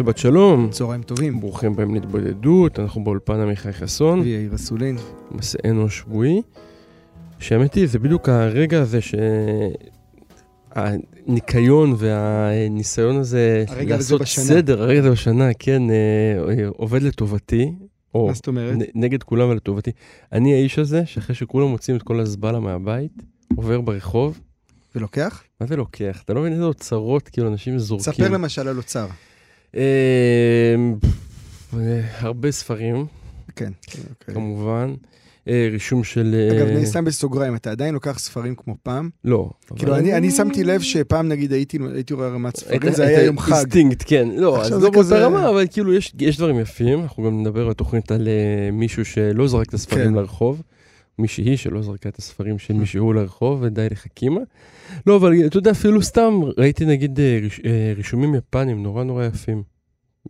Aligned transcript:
שבת 0.00 0.18
שלום, 0.18 0.70
צהריים 0.70 1.02
טובים. 1.02 1.40
ברוכים 1.40 1.72
הבאים 1.72 1.94
להתבודדות, 1.94 2.78
אנחנו 2.78 3.04
באולפן 3.04 3.40
עמיחי 3.40 3.72
חסון, 3.72 4.20
ויאיר 4.20 4.54
אסולין. 4.54 4.96
מסענו 5.30 5.86
השבועי. 5.86 6.42
שהאמת 7.38 7.74
היא, 7.74 7.86
זה 7.86 7.98
בדיוק 7.98 8.28
הרגע 8.28 8.80
הזה 8.80 8.98
שהניקיון 10.76 11.94
והניסיון 11.98 13.16
הזה 13.16 13.64
לעשות. 13.86 14.22
סדר, 14.24 14.82
הרגע 14.82 15.00
הזה 15.00 15.10
בשנה, 15.10 15.54
כן, 15.58 15.82
אה, 15.90 16.66
עובד 16.68 17.02
לטובתי. 17.02 17.72
או 18.14 18.26
מה 18.26 18.34
זאת 18.34 18.46
אומרת? 18.46 18.76
נגד 18.94 19.22
כולם 19.22 19.48
ולטובתי. 19.48 19.90
אני 20.32 20.54
האיש 20.54 20.78
הזה, 20.78 21.06
שאחרי 21.06 21.34
שכולם 21.34 21.66
מוצאים 21.66 21.96
את 21.96 22.02
כל 22.02 22.20
הזבלה 22.20 22.60
מהבית, 22.60 23.22
עובר 23.56 23.80
ברחוב, 23.80 24.40
ולוקח? 24.94 25.42
מה 25.60 25.66
זה 25.66 25.76
לוקח? 25.76 26.22
אתה 26.24 26.34
לא 26.34 26.40
מבין 26.40 26.52
איזה 26.52 26.64
אוצרות, 26.64 27.28
כאילו, 27.28 27.48
אנשים 27.48 27.78
זורקים. 27.78 28.12
ספר 28.12 28.28
למשל 28.28 28.68
על 28.68 28.76
אוצר. 28.76 29.06
אה, 29.76 29.82
אה, 31.74 32.00
הרבה 32.18 32.50
ספרים, 32.50 33.06
כן. 33.56 33.70
אוקיי. 34.10 34.34
כמובן. 34.34 34.94
אה, 35.48 35.68
רישום 35.72 36.04
של... 36.04 36.34
אה, 36.34 36.58
אגב, 36.58 36.76
אני 36.76 36.86
שם 36.86 37.04
בסוגריים, 37.04 37.54
אתה 37.54 37.70
עדיין 37.70 37.94
לוקח 37.94 38.18
ספרים 38.18 38.54
כמו 38.54 38.74
פעם? 38.82 39.10
לא. 39.24 39.50
כאילו, 39.76 39.96
אני 39.96 40.14
אני 40.16 40.30
שמתי 40.30 40.64
לב 40.64 40.80
שפעם, 40.80 41.28
נגיד, 41.28 41.52
הייתי 41.52 41.78
הייתי 41.94 42.14
רואה 42.14 42.28
ערמת 42.28 42.56
ספרים, 42.56 42.92
זה 42.92 43.06
היה 43.06 43.22
יום 43.22 43.38
חג. 43.38 43.52
האינסטינקט, 43.52 44.02
כן. 44.06 44.28
לא, 44.36 44.62
אז 44.62 44.72
לא 44.72 44.78
באותה 44.78 44.98
כזה- 44.98 45.26
ערמה, 45.26 45.48
אבל 45.48 45.66
כאילו 45.70 45.94
יש 45.94 46.12
יש 46.18 46.36
דברים 46.36 46.60
יפים. 46.60 47.00
אנחנו 47.02 47.22
גם 47.22 47.40
נדבר 47.40 47.68
בתוכנית 47.68 48.12
על 48.12 48.28
מישהו 48.72 49.04
שלא 49.04 49.48
זרק 49.48 49.68
את 49.68 49.74
הספרים 49.74 50.08
כן. 50.08 50.14
לרחוב. 50.14 50.62
מישהי 51.20 51.56
שלא 51.56 51.82
זרקה 51.82 52.08
את 52.08 52.16
הספרים 52.18 52.58
של 52.58 52.74
מישהו 52.74 53.12
לרחוב, 53.12 53.58
ודי 53.62 53.86
לחכימה. 53.90 54.40
לא, 55.06 55.16
אבל 55.16 55.32
אתה 55.46 55.58
יודע, 55.58 55.70
אפילו 55.70 56.02
סתם, 56.02 56.32
ראיתי 56.58 56.84
נגיד 56.84 57.20
אה, 57.20 57.38
ריש- 57.42 57.60
אה, 57.66 57.92
רישומים 57.96 58.34
יפנים 58.34 58.82
נורא 58.82 59.04
נורא 59.04 59.24
יפים 59.24 59.62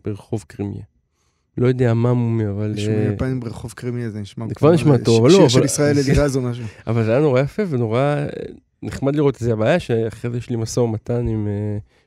ברחוב 0.05 0.43
קרימיה. 0.47 0.81
לא 1.57 1.67
יודע 1.67 1.93
מה 1.93 2.13
מומי, 2.13 2.47
אבל... 2.47 2.73
אה, 2.87 3.11
יפנים 3.13 3.39
ברחוב 3.39 3.71
קרימי 3.71 4.03
הזה, 4.03 4.19
נשמע 4.21 4.47
זה 4.47 4.55
כבר 4.55 4.71
נשמע 4.73 4.97
טוב, 4.97 5.19
אבל 5.19 5.27
לא, 5.27 5.35
שיר 5.35 5.41
אבל- 5.41 5.49
של 5.49 5.63
ישראל 5.65 5.95
אלירז 5.97 6.37
או 6.37 6.41
משהו. 6.41 6.63
אבל 6.87 7.03
זה 7.03 7.11
היה 7.11 7.19
נורא 7.19 7.41
יפה 7.41 7.63
ונורא 7.69 8.15
נחמד 8.83 9.15
לראות 9.15 9.35
את 9.35 9.39
זה. 9.39 9.53
הבעיה 9.53 9.79
שאחרי 9.79 10.31
זה 10.31 10.37
יש 10.37 10.49
לי 10.49 10.55
משא 10.55 10.79
ומתן 10.79 11.27
עם 11.27 11.47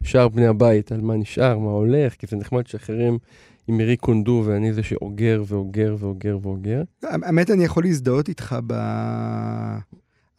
שאר 0.02 0.28
בני 0.28 0.46
הבית 0.46 0.92
על 0.92 1.00
מה 1.00 1.16
נשאר, 1.16 1.58
מה 1.58 1.70
הולך, 1.70 2.14
כי 2.14 2.27
זה 2.27 2.36
נחמד 2.36 2.66
שאחרים 2.66 3.18
עם 3.68 3.76
מירי 3.76 3.96
קונדו 3.96 4.42
ואני 4.46 4.72
זה 4.72 4.82
שאוגר 4.82 5.42
ואוגר 5.46 5.96
ואוגר 5.98 6.38
ואוגר. 6.42 6.82
האמת, 7.02 7.50
אני 7.50 7.64
יכול 7.64 7.84
להזדהות 7.84 8.28
איתך 8.28 8.56
ב... 8.66 8.74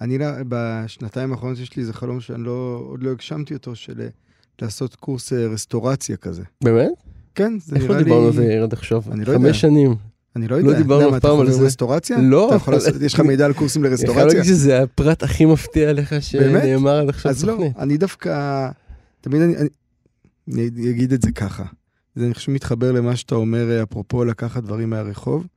אני, 0.02 0.18
לא- 0.18 0.26
בשנתיים 0.48 1.32
האחרונות 1.32 1.60
יש 1.60 1.76
לי 1.76 1.82
איזה 1.82 1.94
חלום 1.94 2.20
שאני 2.20 2.44
לא, 2.44 2.86
עוד 2.90 3.04
לא 3.04 3.12
הגשמתי 3.12 3.54
אותו, 3.54 3.76
של 3.76 4.02
אה, 4.02 4.08
לעשות 4.62 4.96
קורס 4.96 5.34
אה, 5.34 5.48
רסטורציה 5.48 6.18
כזה. 6.18 6.44
באמת? 6.64 6.92
כן, 7.36 7.54
זה 7.60 7.76
איך 7.76 7.84
נראה 7.84 7.94
לא 7.94 7.98
לי... 7.98 8.04
דיברנו 8.04 8.28
על 8.28 8.34
זה 8.34 8.64
עד 8.64 8.74
עכשיו? 8.74 9.04
אני 9.12 9.26
לא 9.26 9.32
יודע. 9.32 9.48
חמש 9.48 9.62
שנים. 9.62 9.96
אני 10.36 10.48
לא 10.48 10.56
יודע. 10.56 10.72
לא 10.72 10.78
דיברנו 10.78 11.18
אף 11.18 11.22
פעם 11.22 11.40
על 11.40 11.52
זה. 11.52 11.66
רסטורציה? 11.66 12.18
לא, 12.22 12.48
אתה 12.48 12.56
יכול 12.56 12.74
לעשות, 12.74 13.02
יש 13.02 13.14
לך 13.14 13.20
מידע 13.20 13.46
על 13.46 13.54
קורסים 13.54 13.82
אני 13.86 13.98
חייב 13.98 14.08
לרסטורציה? 14.10 14.40
להגיד 14.40 14.44
שזה 14.44 14.84
הפרט 14.84 15.24
הכי 15.24 15.46
מפתיע 15.46 15.94
לך 15.94 16.12
באמת? 16.12 16.22
שנאמר 16.64 17.00
עד 17.00 17.10
עכשיו 17.10 17.32
אז 17.32 17.46
לא. 17.46 17.58
אני 17.80 17.98
דווקא, 17.98 18.70
תמיד 19.22 19.42
אני, 19.42 19.56
אני 20.54 20.90
אגיד 20.90 21.14
את 21.14 21.22
זה 21.22 21.32
ככה. 21.32 21.64
זה 22.16 22.26
אני 22.26 22.34
חושב 22.34 22.52
מתחבר 22.52 22.92
למה 22.92 23.16
שאתה 23.16 23.36
אומר, 23.36 23.72
אה, 23.72 23.84
אפרופו 23.84 24.26
לקחת 24.26 24.64
דברים 24.64 24.90
מהרחוב. 24.90 25.48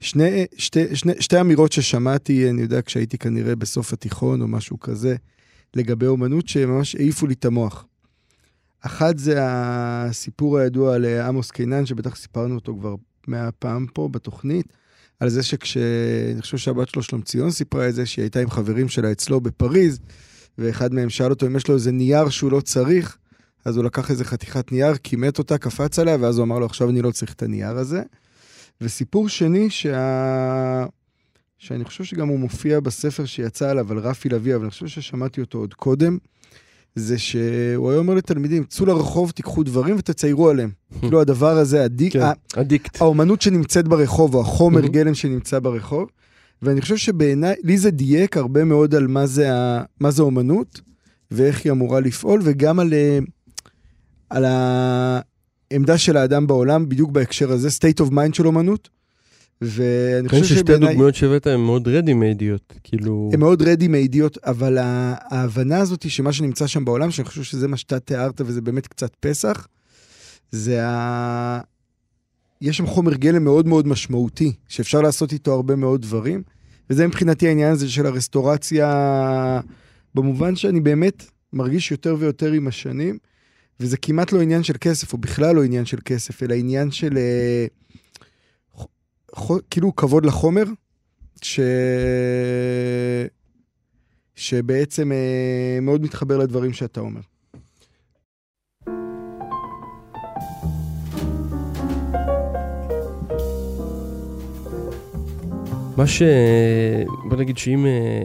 שני, 0.00 0.46
שתי, 0.56 0.96
שני, 0.96 1.12
שתי 1.20 1.40
אמירות 1.40 1.72
ששמעתי, 1.72 2.50
אני 2.50 2.62
יודע, 2.62 2.82
כשהייתי 2.82 3.18
כנראה 3.18 3.56
בסוף 3.56 3.92
התיכון 3.92 4.42
או 4.42 4.48
משהו 4.48 4.80
כזה, 4.80 5.16
לגבי 5.76 6.06
אומנות 6.06 6.48
שממש 6.48 6.94
העיפו 6.94 7.26
לי 7.26 7.34
את 7.34 7.44
המוח. 7.44 7.86
אחת 8.80 9.18
זה 9.18 9.36
הסיפור 9.40 10.58
הידוע 10.58 10.94
על 10.94 11.04
אה, 11.04 11.26
עמוס 11.26 11.50
קינן, 11.50 11.86
שבטח 11.86 12.16
סיפרנו 12.16 12.54
אותו 12.54 12.76
כבר 12.78 12.94
מאה 13.28 13.52
פעם 13.52 13.86
פה 13.94 14.08
בתוכנית, 14.12 14.66
על 15.20 15.28
זה 15.28 15.42
שכש... 15.42 15.76
אני 16.32 16.42
חושב 16.42 16.56
שהבת 16.56 16.88
שלו 16.88 17.02
שלומציון 17.02 17.50
סיפרה 17.50 17.88
את 17.88 17.94
זה, 17.94 18.06
שהיא 18.06 18.22
הייתה 18.22 18.40
עם 18.40 18.50
חברים 18.50 18.88
שלה 18.88 19.12
אצלו 19.12 19.40
בפריז, 19.40 20.00
ואחד 20.58 20.94
מהם 20.94 21.10
שאל 21.10 21.30
אותו 21.30 21.46
אם 21.46 21.56
יש 21.56 21.68
לו 21.68 21.74
איזה 21.74 21.92
נייר 21.92 22.28
שהוא 22.28 22.52
לא 22.52 22.60
צריך, 22.60 23.16
אז 23.64 23.76
הוא 23.76 23.84
לקח 23.84 24.10
איזה 24.10 24.24
חתיכת 24.24 24.72
נייר, 24.72 24.94
כימת 25.02 25.38
אותה, 25.38 25.58
קפץ 25.58 25.98
עליה, 25.98 26.16
ואז 26.20 26.38
הוא 26.38 26.44
אמר 26.44 26.58
לו, 26.58 26.66
עכשיו 26.66 26.90
אני 26.90 27.02
לא 27.02 27.10
צריך 27.10 27.32
את 27.32 27.42
הנייר 27.42 27.78
הזה. 27.78 28.02
וסיפור 28.80 29.28
שני, 29.28 29.70
שה... 29.70 30.86
שאני 31.58 31.84
חושב 31.84 32.04
שגם 32.04 32.28
הוא 32.28 32.38
מופיע 32.38 32.80
בספר 32.80 33.24
שיצא 33.24 33.70
עליו, 33.70 33.92
על 33.92 33.98
רפי 33.98 34.28
לביא, 34.28 34.54
אבל 34.54 34.62
אני 34.62 34.70
חושב 34.70 34.86
ששמעתי 34.86 35.40
אותו 35.40 35.58
עוד 35.58 35.74
קודם, 35.74 36.18
זה 36.94 37.18
שהוא 37.18 37.90
היה 37.90 37.98
אומר 37.98 38.14
לתלמידים, 38.14 38.64
צאו 38.64 38.86
לרחוב, 38.86 39.30
תיקחו 39.30 39.62
דברים 39.62 39.96
ותציירו 39.98 40.48
עליהם. 40.48 40.70
כאילו 41.00 41.20
הדבר 41.20 41.58
הזה, 41.58 41.84
הדיק, 41.84 42.12
כן, 42.12 42.20
אדיקט. 42.56 43.00
האומנות 43.00 43.42
שנמצאת 43.42 43.88
ברחוב, 43.88 44.34
או 44.34 44.40
החומר 44.40 44.80
מהמם. 44.80 44.92
גלם 44.92 45.14
שנמצא 45.14 45.58
ברחוב. 45.58 46.08
ואני 46.62 46.80
חושב 46.80 46.96
שבעיניי, 46.96 47.54
לי 47.62 47.78
זה 47.78 47.90
דייק 47.90 48.36
הרבה 48.36 48.64
מאוד 48.64 48.94
על 48.94 49.06
מה 49.06 49.26
זה, 49.26 49.54
ה, 49.54 49.82
מה 50.00 50.10
זה 50.10 50.22
אומנות, 50.22 50.80
ואיך 51.30 51.64
היא 51.64 51.72
אמורה 51.72 52.00
לפעול, 52.00 52.40
וגם 52.44 52.80
על, 52.80 52.94
אה, 52.94 53.18
על 54.32 54.44
העמדה 54.44 55.98
של 55.98 56.16
האדם 56.16 56.46
בעולם, 56.46 56.88
בדיוק 56.88 57.10
בהקשר 57.10 57.52
הזה, 57.52 57.68
state 57.68 58.06
of 58.06 58.10
mind 58.10 58.32
של 58.32 58.46
אומנות. 58.46 58.88
ואני 59.60 60.18
אני 60.18 60.28
חושב 60.28 60.42
חושב 60.42 60.54
ששתי 60.54 60.60
שבעיניי, 60.60 60.88
הדוגמאות 60.88 61.14
שהבאת 61.14 61.46
הן 61.46 61.60
מאוד 61.60 61.88
רדי 61.88 62.14
מיידיות, 62.14 62.72
כאילו... 62.84 63.30
הן 63.32 63.40
מאוד 63.40 63.62
רדי 63.62 63.88
מיידיות, 63.88 64.38
אבל 64.44 64.78
ההבנה 64.80 65.78
הזאת 65.78 66.10
שמה 66.10 66.32
שנמצא 66.32 66.66
שם 66.66 66.84
בעולם, 66.84 67.10
שאני 67.10 67.28
חושב 67.28 67.42
שזה 67.42 67.68
מה 67.68 67.76
שאתה 67.76 68.00
תיארת, 68.00 68.40
וזה 68.40 68.60
באמת 68.60 68.86
קצת 68.86 69.12
פסח, 69.20 69.66
זה 70.52 70.86
ה... 70.86 71.60
יש 72.60 72.76
שם 72.76 72.86
חומר 72.86 73.14
גלם 73.14 73.44
מאוד 73.44 73.66
מאוד 73.66 73.88
משמעותי, 73.88 74.52
שאפשר 74.68 75.00
לעשות 75.00 75.32
איתו 75.32 75.52
הרבה 75.52 75.76
מאוד 75.76 76.02
דברים, 76.02 76.42
וזה 76.90 77.06
מבחינתי 77.06 77.48
העניין 77.48 77.72
הזה 77.72 77.90
של 77.90 78.06
הרסטורציה, 78.06 79.60
במובן 80.14 80.56
שאני 80.56 80.80
באמת 80.80 81.24
מרגיש 81.52 81.90
יותר 81.90 82.16
ויותר 82.18 82.52
עם 82.52 82.68
השנים, 82.68 83.18
וזה 83.80 83.96
כמעט 83.96 84.32
לא 84.32 84.40
עניין 84.42 84.62
של 84.62 84.74
כסף, 84.80 85.12
או 85.12 85.18
בכלל 85.18 85.56
לא 85.56 85.64
עניין 85.64 85.84
של 85.84 85.98
כסף, 86.04 86.42
אלא 86.42 86.54
עניין 86.54 86.90
של 86.90 87.18
אה, 87.18 87.66
ח- 89.36 89.60
כאילו 89.70 89.96
כבוד 89.96 90.26
לחומר, 90.26 90.64
ש... 91.42 91.60
שבעצם 94.34 95.12
אה, 95.12 95.78
מאוד 95.82 96.02
מתחבר 96.02 96.38
לדברים 96.38 96.72
שאתה 96.72 97.00
אומר. 97.00 97.20
מה 105.96 106.06
ש... 106.06 106.22
בוא 107.28 107.36
נגיד 107.36 107.58
שאם 107.58 107.86
אה, 107.86 108.24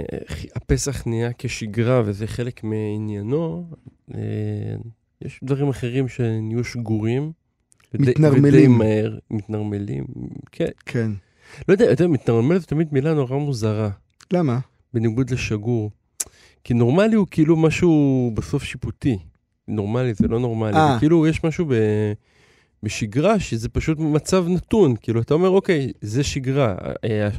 הפסח 0.55 1.07
נהיה 1.07 1.29
כשגרה 1.37 2.01
וזה 2.05 2.27
חלק 2.27 2.63
מעניינו, 2.63 3.69
אה, 4.15 4.19
יש 5.21 5.39
דברים 5.43 5.69
אחרים 5.69 6.07
שנהיו 6.07 6.63
שגורים. 6.63 7.31
מתנרמלים. 7.93 8.43
ודי 8.53 8.67
מהר, 8.67 9.17
מתנרמלים, 9.31 10.05
כן. 10.51 10.65
כן. 10.85 11.11
לא 11.67 11.73
יודע, 11.73 11.91
אתה 11.91 12.03
יודע, 12.03 12.13
מתנרמל 12.13 12.57
זה 12.59 12.65
תמיד 12.65 12.87
מילה 12.91 13.13
נורא 13.13 13.37
מוזרה, 13.37 13.89
למה? 14.33 14.59
בניגוד 14.93 15.29
לשגור. 15.29 15.91
כי 16.63 16.73
נורמלי 16.73 17.15
הוא 17.15 17.27
כאילו 17.31 17.55
משהו 17.57 18.31
בסוף 18.35 18.63
שיפוטי. 18.63 19.17
נורמלי 19.67 20.13
זה 20.13 20.27
לא 20.27 20.39
נורמלי. 20.39 20.77
אה. 20.77 20.95
כאילו 20.99 21.27
יש 21.27 21.43
משהו 21.43 21.65
ב... 21.65 21.73
בשגרה 22.83 23.39
שזה 23.39 23.69
פשוט 23.69 23.99
מצב 23.99 24.45
נתון. 24.49 24.95
כאילו 25.01 25.21
אתה 25.21 25.33
אומר, 25.33 25.49
אוקיי, 25.49 25.91
זה 26.01 26.23
שגרה. 26.23 26.71
ה- 26.71 26.91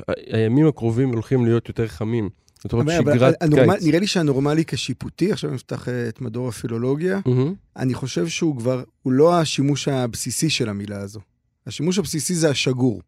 ה- 0.08 0.12
הימים 0.36 0.66
הקרובים 0.66 1.08
הולכים 1.08 1.44
להיות 1.44 1.68
יותר 1.68 1.88
חמים. 1.88 2.28
זאת 2.62 2.72
אומרת, 2.72 2.96
שגרת 2.98 3.34
הנורמל- 3.40 3.74
קיץ. 3.74 3.86
נראה 3.86 3.98
לי 4.00 4.06
שהנורמלי 4.06 4.64
כשיפוטי, 4.66 5.32
עכשיו 5.32 5.50
נפתח 5.50 5.88
אה, 5.88 6.08
את 6.08 6.20
מדור 6.20 6.48
הפילולוגיה, 6.48 7.20
מהמם. 7.26 7.54
אני 7.76 7.94
חושב 7.94 8.28
שהוא 8.28 8.56
כבר, 8.56 8.82
הוא 9.02 9.12
לא 9.12 9.40
השימוש 9.40 9.88
הבסיסי 9.88 10.50
של 10.50 10.68
המילה 10.68 10.98
הזו. 10.98 11.20
השימוש 11.66 11.98
הבסיסי 11.98 12.34
זה 12.34 12.50
השגור. 12.50 13.00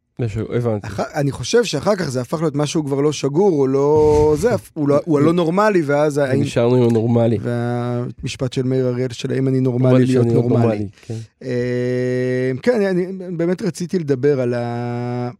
הבנתי. 0.52 0.86
אח... 0.86 1.00
אני 1.00 1.32
חושב 1.32 1.64
שאחר 1.64 1.96
כך 1.96 2.08
זה 2.08 2.20
הפך 2.20 2.40
להיות 2.40 2.54
משהו 2.54 2.84
כבר 2.84 3.00
לא 3.00 3.12
שגור, 3.12 3.60
או 3.60 3.66
לא... 3.66 4.34
זה, 4.38 4.50
הוא, 4.74 4.88
לא, 4.88 5.00
הוא 5.04 5.18
הלא 5.18 5.32
נורמלי, 5.32 5.82
ואז. 5.82 6.18
נשארנו 6.36 6.76
עם 6.76 6.82
הנורמלי. 6.90 7.38
והמשפט 7.40 8.52
של 8.52 8.62
מאיר 8.62 8.88
אריאל, 8.88 9.12
של 9.12 9.32
האם 9.32 9.48
אני 9.48 9.60
נורמלי 9.60 9.88
נורמלי 9.88 10.06
להיות 10.06 10.24
שאני 10.24 10.34
נורמלי. 10.34 10.88
כן. 11.06 11.14
אה, 11.42 12.52
כן, 12.62 12.82
אני, 12.82 13.06
אני 13.06 13.36
באמת 13.36 13.62
רציתי 13.62 13.98
לדבר 13.98 14.40
על, 14.40 14.54
ה, 14.54 15.30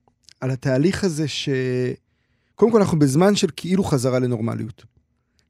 על 0.41 0.51
התהליך 0.51 1.05
הזה 1.05 1.29
ש... 1.29 1.49
קודם 2.61 2.73
כל, 2.73 2.79
אנחנו 2.79 2.99
בזמן 2.99 3.37
של 3.37 3.47
כאילו 3.57 3.85
חזרה 3.85 4.19
לנורמליות. 4.19 4.85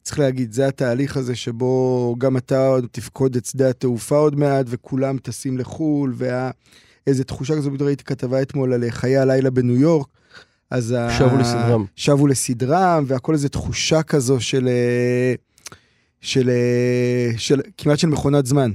צריך 0.03 0.19
להגיד, 0.19 0.53
זה 0.53 0.67
התהליך 0.67 1.17
הזה 1.17 1.37
שבו 1.37 2.15
גם 2.19 2.37
אתה 2.37 2.67
עוד 2.67 2.87
תפקוד 2.93 3.37
את 3.37 3.45
שדה 3.47 3.71
התעופה 3.71 4.17
עוד 4.17 4.37
מעט, 4.37 4.67
וכולם 4.69 5.19
טסים 5.19 5.59
לחו"ל, 5.59 6.15
ואיזה 6.17 7.25
תחושה 7.25 7.57
כזו, 7.57 7.71
בדיוק 7.71 7.87
ראיתי 7.87 8.05
כתבה 8.05 8.43
אתמול 8.43 8.73
על 8.73 8.85
חיי 8.91 9.19
הלילה 9.19 9.51
בניו 9.51 9.77
יורק. 9.77 10.07
אז 10.71 10.95
ה- 10.99 11.19
שבו 11.19 11.37
לסדרם. 11.37 11.85
שבו 11.97 12.27
לסדרם, 12.27 13.05
והכל 13.07 13.33
איזה 13.33 13.49
תחושה 13.49 14.03
כזו 14.03 14.41
של, 14.41 14.69
אה, 14.69 15.35
של, 16.21 16.51
אה, 16.51 17.31
של 17.39 17.61
כמעט 17.79 17.99
של 17.99 18.09
מכונת 18.09 18.47
זמן. 18.47 18.71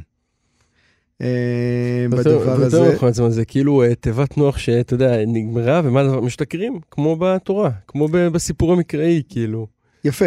אה, 1.21 2.07
בדבר 2.09 2.63
הזה. 2.63 3.29
זה 3.29 3.45
כאילו 3.45 3.83
אה, 3.83 3.95
תיבת 3.95 4.37
נוח 4.37 4.57
שאתה 4.57 4.93
יודע, 4.93 5.25
נגמרה, 5.27 5.81
ומה 5.83 6.01
הדבר? 6.01 6.21
משתכרים, 6.21 6.79
כמו 6.91 7.15
בתורה, 7.19 7.69
כמו 7.87 8.07
בסיפור 8.07 8.73
המקראי, 8.73 9.21
כאילו. 9.29 9.67
יפה, 10.03 10.25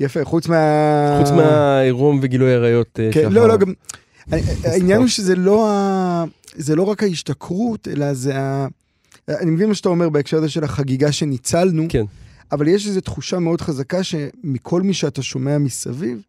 יפה, 0.00 0.24
חוץ 0.24 0.48
מה... 0.48 1.18
חוץ 1.20 1.30
מהעירום 1.30 2.18
וגילוי 2.22 2.54
עריות. 2.54 3.00
אה, 3.00 3.10
כן, 3.12 3.32
לא, 3.32 3.48
לא, 3.48 3.56
גם... 3.56 3.72
העניין 4.64 4.98
הוא 4.98 5.08
שזה 5.08 5.36
לא, 5.36 5.70
ה... 5.70 6.24
זה 6.54 6.76
לא 6.76 6.82
רק 6.82 7.02
ההשתכרות, 7.02 7.88
אלא 7.88 8.14
זה 8.14 8.38
ה... 8.38 8.66
אני 9.28 9.50
מבין 9.50 9.68
מה 9.68 9.74
שאתה 9.74 9.88
אומר 9.88 10.08
בהקשר 10.08 10.36
הזה 10.36 10.48
של 10.48 10.64
החגיגה 10.64 11.12
שניצלנו, 11.12 11.86
כן. 11.88 12.04
אבל 12.52 12.68
יש 12.68 12.86
איזו 12.86 13.00
תחושה 13.00 13.38
מאוד 13.38 13.60
חזקה 13.60 14.02
שמכל 14.02 14.82
מי 14.82 14.94
שאתה 14.94 15.22
שומע 15.22 15.58
מסביב, 15.58 16.22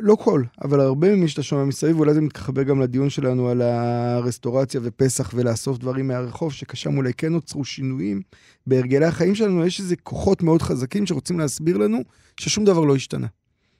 לא 0.00 0.14
כל, 0.14 0.42
אבל 0.64 0.80
הרבה 0.80 1.16
ממי 1.16 1.28
שאתה 1.28 1.42
שומע 1.42 1.64
מסביב, 1.64 1.98
אולי 1.98 2.14
זה 2.14 2.20
מתחבר 2.20 2.62
גם 2.62 2.80
לדיון 2.80 3.10
שלנו 3.10 3.48
על 3.48 3.62
הרסטורציה 3.62 4.80
ופסח 4.84 5.30
ולאסוף 5.34 5.78
דברים 5.78 6.08
מהרחוב, 6.08 6.52
ששם 6.52 6.96
אולי 6.96 7.12
כן 7.14 7.32
נוצרו 7.32 7.64
שינויים 7.64 8.22
בהרגלי 8.66 9.06
החיים 9.06 9.34
שלנו, 9.34 9.66
יש 9.66 9.80
איזה 9.80 9.96
כוחות 9.96 10.42
מאוד 10.42 10.62
חזקים 10.62 11.06
שרוצים 11.06 11.38
להסביר 11.38 11.76
לנו 11.76 11.98
ששום 12.40 12.64
דבר 12.64 12.80
לא 12.80 12.94
השתנה, 12.94 13.26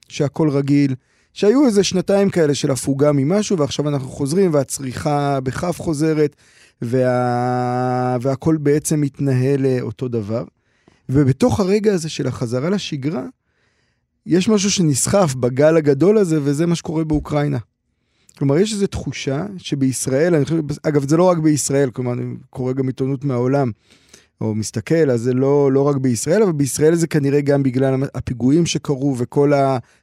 שהכל 0.09 0.51
רגיל, 0.51 0.95
שהיו 1.33 1.67
איזה 1.67 1.85
שנתיים 1.85 2.31
כאלה 2.31 2.55
של 2.55 2.71
הפוגה 2.71 3.13
ממשהו, 3.13 3.59
ועכשיו 3.59 3.89
אנחנו 3.89 4.09
חוזרים, 4.09 4.55
והצריכה 4.55 5.41
בכף 5.41 5.81
חוזרת, 5.81 6.37
וה... 6.83 8.17
והכל 8.21 8.57
בעצם 8.57 9.01
מתנהל 9.01 9.67
אה, 9.67 9.81
אותו 9.81 10.09
דבר. 10.09 10.45
ובתוך 11.09 11.61
הרגע 11.61 11.95
הזה 11.95 12.09
של 12.09 12.27
החזרה 12.27 12.71
לשגרה, 12.71 13.25
יש 14.29 14.49
משהו 14.49 14.71
שנסחף 14.71 15.35
בגל 15.35 15.77
הגדול 15.77 16.19
הזה, 16.19 16.39
וזה 16.43 16.67
מה 16.67 16.75
שקורה 16.75 17.05
באוקראינה. 17.05 17.59
כלומר, 18.39 18.59
יש 18.59 18.73
איזו 18.73 18.87
תחושה 18.87 19.47
שבישראל, 19.57 20.35
אני 20.35 20.45
חושב, 20.45 20.57
אגב, 20.83 21.09
זה 21.09 21.17
לא 21.17 21.23
רק 21.23 21.39
בישראל, 21.39 21.91
כלומר, 21.91 22.13
אני 22.13 22.25
קורא 22.51 22.73
גם 22.73 22.87
עיתונות 22.87 23.25
מהעולם, 23.25 23.71
או 24.41 24.55
מסתכל, 24.55 25.11
אז 25.11 25.21
זה 25.21 25.35
לא, 25.35 25.73
לא 25.73 25.83
רק 25.83 25.97
בישראל, 25.97 26.43
אבל 26.43 26.53
בישראל 26.53 26.95
זה 26.95 27.07
כנראה 27.07 27.41
גם 27.41 27.63
בגלל 27.63 28.03
הפיגועים 28.15 28.67
שקרו, 28.67 29.15
וכל 29.19 29.53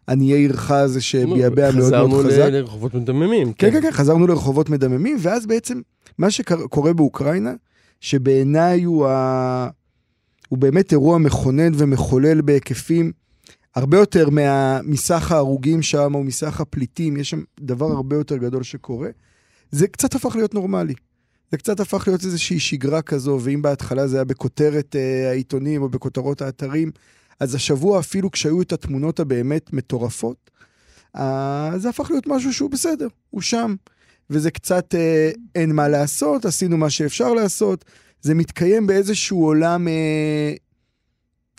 העניי 0.07 0.33
עירך 0.33 0.71
הזה 0.71 1.01
שביעבע 1.01 1.71
מאוד 1.71 1.75
מאוד 1.75 1.85
חזרנו 1.87 2.19
חזק. 2.19 2.37
ל- 2.39 2.49
לרחובות 2.49 2.93
מדממים. 2.93 3.53
כן, 3.53 3.71
כן, 3.71 3.81
כן, 3.81 3.91
חזרנו 3.91 4.27
לרחובות 4.27 4.69
מדממים, 4.69 5.17
ואז 5.19 5.45
בעצם 5.45 5.81
מה 6.17 6.31
שקורה 6.31 6.93
באוקראינה, 6.93 7.53
שבעיניי 8.01 8.83
הוא, 8.83 9.07
ה... 9.07 9.69
הוא 10.49 10.59
באמת 10.59 10.91
אירוע 10.91 11.17
מכונן 11.17 11.71
ומחולל 11.77 12.41
בהיקפים 12.41 13.11
הרבה 13.75 13.97
יותר 13.97 14.29
מה... 14.29 14.79
מסך 14.83 15.31
ההרוגים 15.31 15.81
שם 15.81 16.15
או 16.15 16.23
מסך 16.23 16.61
הפליטים, 16.61 17.17
יש 17.17 17.29
שם 17.29 17.43
דבר 17.59 17.91
הרבה 17.91 18.15
יותר 18.15 18.37
גדול 18.37 18.63
שקורה. 18.63 19.09
זה 19.71 19.87
קצת 19.87 20.15
הפך 20.15 20.35
להיות 20.35 20.53
נורמלי. 20.53 20.93
זה 21.51 21.57
קצת 21.57 21.79
הפך 21.79 22.07
להיות 22.07 22.23
איזושהי 22.23 22.59
שגרה 22.59 23.01
כזו, 23.01 23.39
ואם 23.41 23.61
בהתחלה 23.61 24.07
זה 24.07 24.17
היה 24.17 24.23
בכותרת 24.23 24.95
אה, 24.95 25.29
העיתונים 25.29 25.81
או 25.81 25.89
בכותרות 25.89 26.41
האתרים, 26.41 26.91
אז 27.39 27.55
השבוע 27.55 27.99
אפילו 27.99 28.31
כשהיו 28.31 28.61
את 28.61 28.73
התמונות 28.73 29.19
הבאמת 29.19 29.73
מטורפות, 29.73 30.49
אה, 31.15 31.71
זה 31.77 31.89
הפך 31.89 32.11
להיות 32.11 32.27
משהו 32.27 32.53
שהוא 32.53 32.71
בסדר, 32.71 33.07
הוא 33.29 33.41
שם. 33.41 33.75
וזה 34.29 34.51
קצת 34.51 34.95
אה, 34.95 35.31
אין 35.55 35.71
מה 35.71 35.87
לעשות, 35.87 36.45
עשינו 36.45 36.77
מה 36.77 36.89
שאפשר 36.89 37.33
לעשות. 37.33 37.85
זה 38.21 38.33
מתקיים 38.33 38.87
באיזשהו 38.87 39.45
עולם 39.45 39.87
אה, 39.87 40.53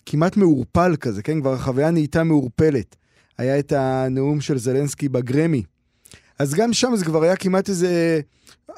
כמעט 0.06 0.36
מעורפל 0.36 0.96
כזה, 1.00 1.22
כן? 1.22 1.40
כבר 1.40 1.52
החוויה 1.52 1.90
נהייתה 1.90 2.24
מעורפלת. 2.24 2.96
היה 3.38 3.58
את 3.58 3.72
הנאום 3.72 4.40
של 4.40 4.58
זלנסקי 4.58 5.08
בגרמי. 5.08 5.62
אז 6.38 6.54
גם 6.54 6.72
שם 6.72 6.92
זה 6.96 7.04
כבר 7.04 7.22
היה 7.22 7.36
כמעט 7.36 7.68
איזה... 7.68 8.20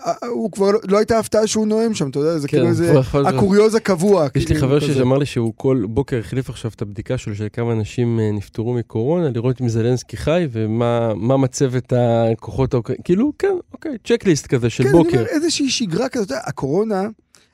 אה, 0.07 0.13
הוא 0.29 0.53
כבר 0.53 0.71
לא, 0.71 0.79
לא 0.89 0.99
הייתה 0.99 1.19
הפתעה 1.19 1.47
שהוא 1.47 1.67
נואם 1.67 1.95
שם, 1.95 2.11
אתה 2.11 2.19
יודע, 2.19 2.39
זה 2.39 2.49
כן, 2.49 2.57
כאילו 2.57 2.69
איזה 2.69 2.93
הקוריוז 3.27 3.75
הקבוע. 3.75 4.27
יש 4.35 4.49
לי 4.49 4.55
כאילו, 4.55 4.61
חבר 4.61 4.81
כזה. 4.81 4.95
שאמר 4.95 5.19
לי 5.19 5.27
שהוא 5.27 5.53
כל 5.57 5.85
בוקר 5.89 6.19
החליף 6.19 6.51
עכשיו 6.51 6.71
את 6.75 6.83
הבדיקה 6.83 7.19
שלו 7.19 7.35
של 7.35 7.49
כמה 7.53 7.73
אנשים 7.73 8.21
אה, 8.21 8.31
נפטרו 8.33 8.75
מקורונה, 8.75 9.31
לראות 9.31 9.61
אם 9.61 9.69
זלנסקי 9.69 10.17
חי 10.17 10.47
ומה 10.53 11.15
מה 11.15 11.37
מצבת 11.37 11.93
הכוחות. 11.97 12.75
כאילו, 13.05 13.33
כן, 13.39 13.55
אוקיי, 13.73 13.93
צ'קליסט 14.05 14.47
כזה 14.47 14.71
של 14.71 14.83
כן, 14.83 14.89
אני 14.89 14.99
בוקר. 14.99 15.19
אומר, 15.19 15.27
איזושהי 15.27 15.71
שגרה 15.71 16.09
כזאת, 16.09 16.33
הקורונה, 16.45 17.09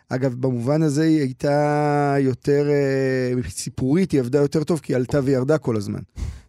אגב, 0.08 0.34
במובן 0.34 0.82
הזה 0.82 1.02
היא 1.02 1.20
הייתה 1.20 2.16
יותר 2.20 2.68
אה, 2.70 3.48
סיפורית, 3.48 4.12
היא 4.12 4.20
עבדה 4.20 4.38
יותר 4.38 4.64
טוב, 4.64 4.80
כי 4.82 4.92
היא 4.92 4.96
עלתה 4.96 5.20
וירדה 5.24 5.58
כל 5.58 5.76
הזמן. 5.76 6.00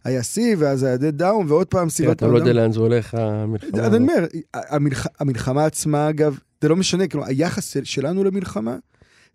היה 0.04 0.22
שיא, 0.22 0.56
ואז 0.58 0.82
היה 0.82 0.96
dead 0.96 1.20
down, 1.20 1.44
ועוד 1.48 1.66
פעם 1.66 1.84
כן, 1.84 1.88
סביבת 1.88 2.16
אתה 2.16 2.26
לא 2.26 2.38
יודע 2.38 2.52
לאן 2.52 2.72
זה 2.72 2.80
הולך, 2.80 3.14
המלחמה. 3.14 3.82
אז 3.82 3.94
אני. 3.94 4.02
אומר, 4.02 4.26
המלח... 4.54 5.06
המלחמה 5.20 5.64
עצמה, 5.64 6.08
אגב, 6.10 6.38
זה 6.62 6.68
לא 6.68 6.76
משנה, 6.76 7.08
כאילו, 7.08 7.24
היחס 7.26 7.72
של- 7.72 7.84
שלנו 7.84 8.24
למלחמה, 8.24 8.76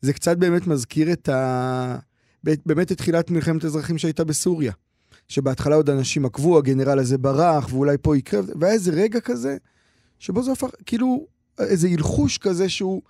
זה 0.01 0.13
קצת 0.13 0.37
באמת 0.37 0.67
מזכיר 0.67 1.11
את 1.11 1.29
ה... 1.29 1.97
באמת 2.65 2.91
את 2.91 2.97
תחילת 2.97 3.31
מלחמת 3.31 3.63
האזרחים 3.63 3.97
שהייתה 3.97 4.23
בסוריה. 4.23 4.71
שבהתחלה 5.27 5.75
עוד 5.75 5.89
אנשים 5.89 6.25
עקבו, 6.25 6.57
הגנרל 6.57 6.99
הזה 6.99 7.17
ברח, 7.17 7.67
ואולי 7.73 7.97
פה 8.01 8.17
יקרה, 8.17 8.41
והיה 8.59 8.73
איזה 8.73 8.91
רגע 8.91 9.19
כזה, 9.19 9.57
שבו 10.19 10.43
זה 10.43 10.51
הפך, 10.51 10.69
כאילו, 10.85 11.25
איזה 11.59 11.87
הלחוש 11.87 12.37
כזה 12.37 12.69
שהוא, 12.69 13.01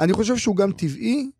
אני 0.00 0.12
חושב 0.12 0.36
שהוא 0.36 0.56
גם 0.56 0.72
טבעי, 0.72 1.30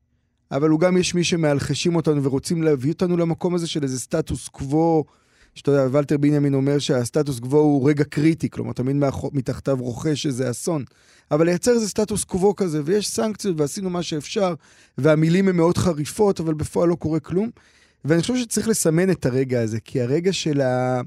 אבל 0.51 0.69
הוא 0.69 0.81
גם 0.81 0.97
יש 0.97 1.15
מי 1.15 1.25
שמאלחשים 1.25 1.97
אותנו 1.97 2.25
ורוצים 2.25 2.63
להביא 2.63 2.93
אותנו 2.93 3.17
למקום 3.17 3.55
הזה 3.55 3.67
של 3.67 3.83
איזה 3.83 4.01
סטטוס 4.01 4.49
קוו, 4.49 5.05
שאתה 5.55 5.71
יודע, 5.71 5.87
ולטר 5.93 6.19
בנימין 6.19 6.55
אומר 6.55 6.79
שהסטטוס 6.79 7.41
קוו 7.41 7.59
הוא 7.59 7.89
רגע 7.89 8.05
קריטי, 8.05 8.51
כלומר, 8.51 8.73
תמיד 8.73 8.97
מתחתיו 9.33 9.77
רוכש 9.81 10.27
איזה 10.27 10.51
אסון. 10.51 10.85
אבל 11.31 11.47
לייצר 11.47 11.71
איזה 11.71 11.89
סטטוס 11.89 12.25
קוו 12.25 12.57
כזה, 12.57 12.81
ויש 12.85 13.09
סנקציות 13.09 13.61
ועשינו 13.61 13.91
מה 13.91 14.03
שאפשר, 14.03 14.55
והמילים 14.99 15.49
הן 15.49 15.57
מאוד 15.57 15.79
חריפות, 15.79 16.41
אבל 16.41 16.55
בפועל 16.55 16.89
לא 16.89 16.95
קורה 16.95 17.21
כלום. 17.21 17.51
ואני 18.05 18.21
חושב 18.21 18.37
שצריך 18.37 18.69
לסמן 18.69 19.11
את 19.11 19.27
הרגע 19.27 19.61
הזה, 19.61 19.81
כי 19.81 20.01
הרגע 20.01 20.33
של 20.33 20.61
ה... 20.61 21.01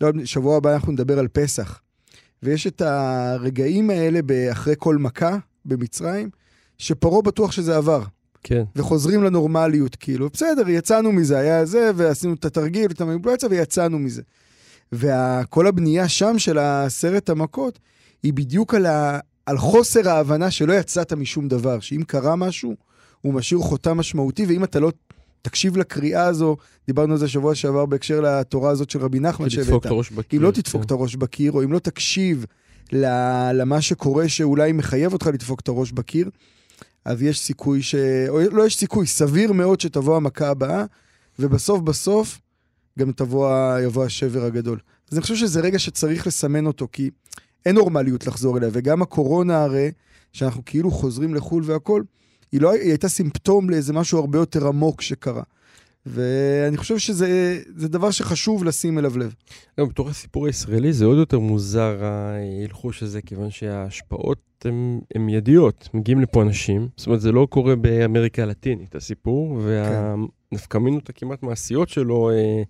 לא, 0.00 0.10
שבוע 0.24 0.56
הבא 0.56 0.74
אנחנו 0.74 0.92
נדבר 0.92 1.18
על 1.18 1.28
פסח. 1.28 1.80
ויש 2.42 2.66
את 2.66 2.80
הרגעים 2.80 3.90
האלה 3.90 4.20
אחרי 4.52 4.74
כל 4.78 4.98
מכה 4.98 5.38
במצרים, 5.64 6.30
שפרעה 6.78 7.22
בטוח 7.22 7.52
שזה 7.52 7.76
עבר. 7.76 8.02
כן. 8.42 8.62
וחוזרים 8.76 9.22
לנורמליות, 9.22 9.96
כאילו, 9.96 10.28
בסדר, 10.32 10.68
יצאנו 10.68 11.12
מזה, 11.12 11.38
היה 11.38 11.64
זה, 11.64 11.90
ועשינו 11.96 12.34
את 12.34 12.44
התרגיל, 12.44 12.90
את 12.90 13.00
המניפולציה, 13.00 13.48
ויצאנו 13.48 13.98
מזה. 13.98 14.22
וכל 14.92 15.66
הבנייה 15.66 16.08
שם 16.08 16.38
של 16.38 16.58
הסרט 16.58 17.30
המכות, 17.30 17.78
היא 18.22 18.32
בדיוק 18.32 18.74
על, 18.74 18.86
ה, 18.86 19.18
על 19.46 19.58
חוסר 19.58 20.08
ההבנה 20.08 20.50
שלא 20.50 20.72
יצאת 20.72 21.12
משום 21.12 21.48
דבר, 21.48 21.80
שאם 21.80 22.02
קרה 22.06 22.36
משהו, 22.36 22.74
הוא 23.20 23.34
משאיר 23.34 23.60
חותם 23.60 23.98
משמעותי, 23.98 24.46
ואם 24.46 24.64
אתה 24.64 24.80
לא 24.80 24.92
תקשיב 25.42 25.76
לקריאה 25.76 26.24
הזו, 26.24 26.56
דיברנו 26.86 27.12
על 27.12 27.18
זה 27.18 27.28
שבוע 27.28 27.54
שעבר 27.54 27.86
בהקשר 27.86 28.20
לתורה 28.20 28.70
הזאת 28.70 28.90
של 28.90 28.98
רבי 28.98 29.20
נחמן 29.20 29.46
לדפוק 29.46 29.64
שהבאת. 29.64 29.86
את 29.86 29.90
הראש 29.90 30.10
בקיר. 30.10 30.40
אם 30.40 30.44
לא 30.44 30.50
תדפוק 30.50 30.80
כן. 30.80 30.86
את 30.86 30.90
הראש 30.90 31.16
בקיר, 31.16 31.52
או 31.52 31.64
אם 31.64 31.72
לא 31.72 31.78
תקשיב 31.78 32.46
למה 33.52 33.80
שקורה 33.80 34.28
שאולי 34.28 34.72
מחייב 34.72 35.12
אותך 35.12 35.26
לדפוק 35.26 35.60
את 35.60 35.68
הראש 35.68 35.92
בקיר, 35.92 36.30
אז 37.04 37.22
יש 37.22 37.40
סיכוי 37.40 37.82
ש... 37.82 37.94
או 38.28 38.40
לא 38.52 38.66
יש 38.66 38.76
סיכוי, 38.76 39.06
סביר 39.06 39.52
מאוד 39.52 39.80
שתבוא 39.80 40.16
המכה 40.16 40.48
הבאה, 40.48 40.84
ובסוף 41.38 41.80
בסוף 41.80 42.40
גם 42.98 43.12
תבוא, 43.12 43.78
יבוא 43.78 44.04
השבר 44.04 44.44
הגדול. 44.44 44.78
אז 45.10 45.16
אני 45.16 45.22
חושב 45.22 45.36
שזה 45.36 45.60
רגע 45.60 45.78
שצריך 45.78 46.26
לסמן 46.26 46.66
אותו, 46.66 46.88
כי 46.92 47.10
אין 47.66 47.74
נורמליות 47.74 48.26
לחזור 48.26 48.58
אליה, 48.58 48.68
וגם 48.72 49.02
הקורונה 49.02 49.62
הרי, 49.62 49.90
שאנחנו 50.32 50.62
כאילו 50.66 50.90
חוזרים 50.90 51.34
לחו"ל 51.34 51.62
והכול, 51.66 52.04
היא, 52.52 52.60
לא, 52.60 52.72
היא 52.72 52.90
הייתה 52.90 53.08
סימפטום 53.08 53.70
לאיזה 53.70 53.92
משהו 53.92 54.18
הרבה 54.18 54.38
יותר 54.38 54.66
עמוק 54.66 55.00
שקרה. 55.00 55.42
ואני 56.06 56.76
חושב 56.76 56.98
שזה 56.98 57.28
זה 57.76 57.88
דבר 57.88 58.10
שחשוב 58.10 58.64
לשים 58.64 58.98
אליו 58.98 59.18
לב. 59.18 59.34
גם 59.80 59.88
בתוך 59.88 60.08
הסיפור 60.10 60.46
הישראלי 60.46 60.92
זה 60.92 61.04
עוד 61.04 61.18
יותר 61.18 61.38
מוזר 61.38 62.04
ההלחוש 62.04 63.02
הזה, 63.02 63.22
כיוון 63.22 63.50
שההשפעות 63.50 64.38
הן 64.64 64.98
מיידיות. 65.18 65.88
מגיעים 65.94 66.20
לפה 66.20 66.42
אנשים, 66.42 66.88
זאת 66.96 67.06
אומרת, 67.06 67.20
זה 67.20 67.32
לא 67.32 67.46
קורה 67.50 67.76
באמריקה 67.76 68.42
הלטינית, 68.42 68.94
הסיפור, 68.94 69.60
והנפקמינות 69.64 71.08
הכמעט 71.08 71.42
מעשיות 71.42 71.88
שלו 71.88 72.30
אה, 72.30 72.62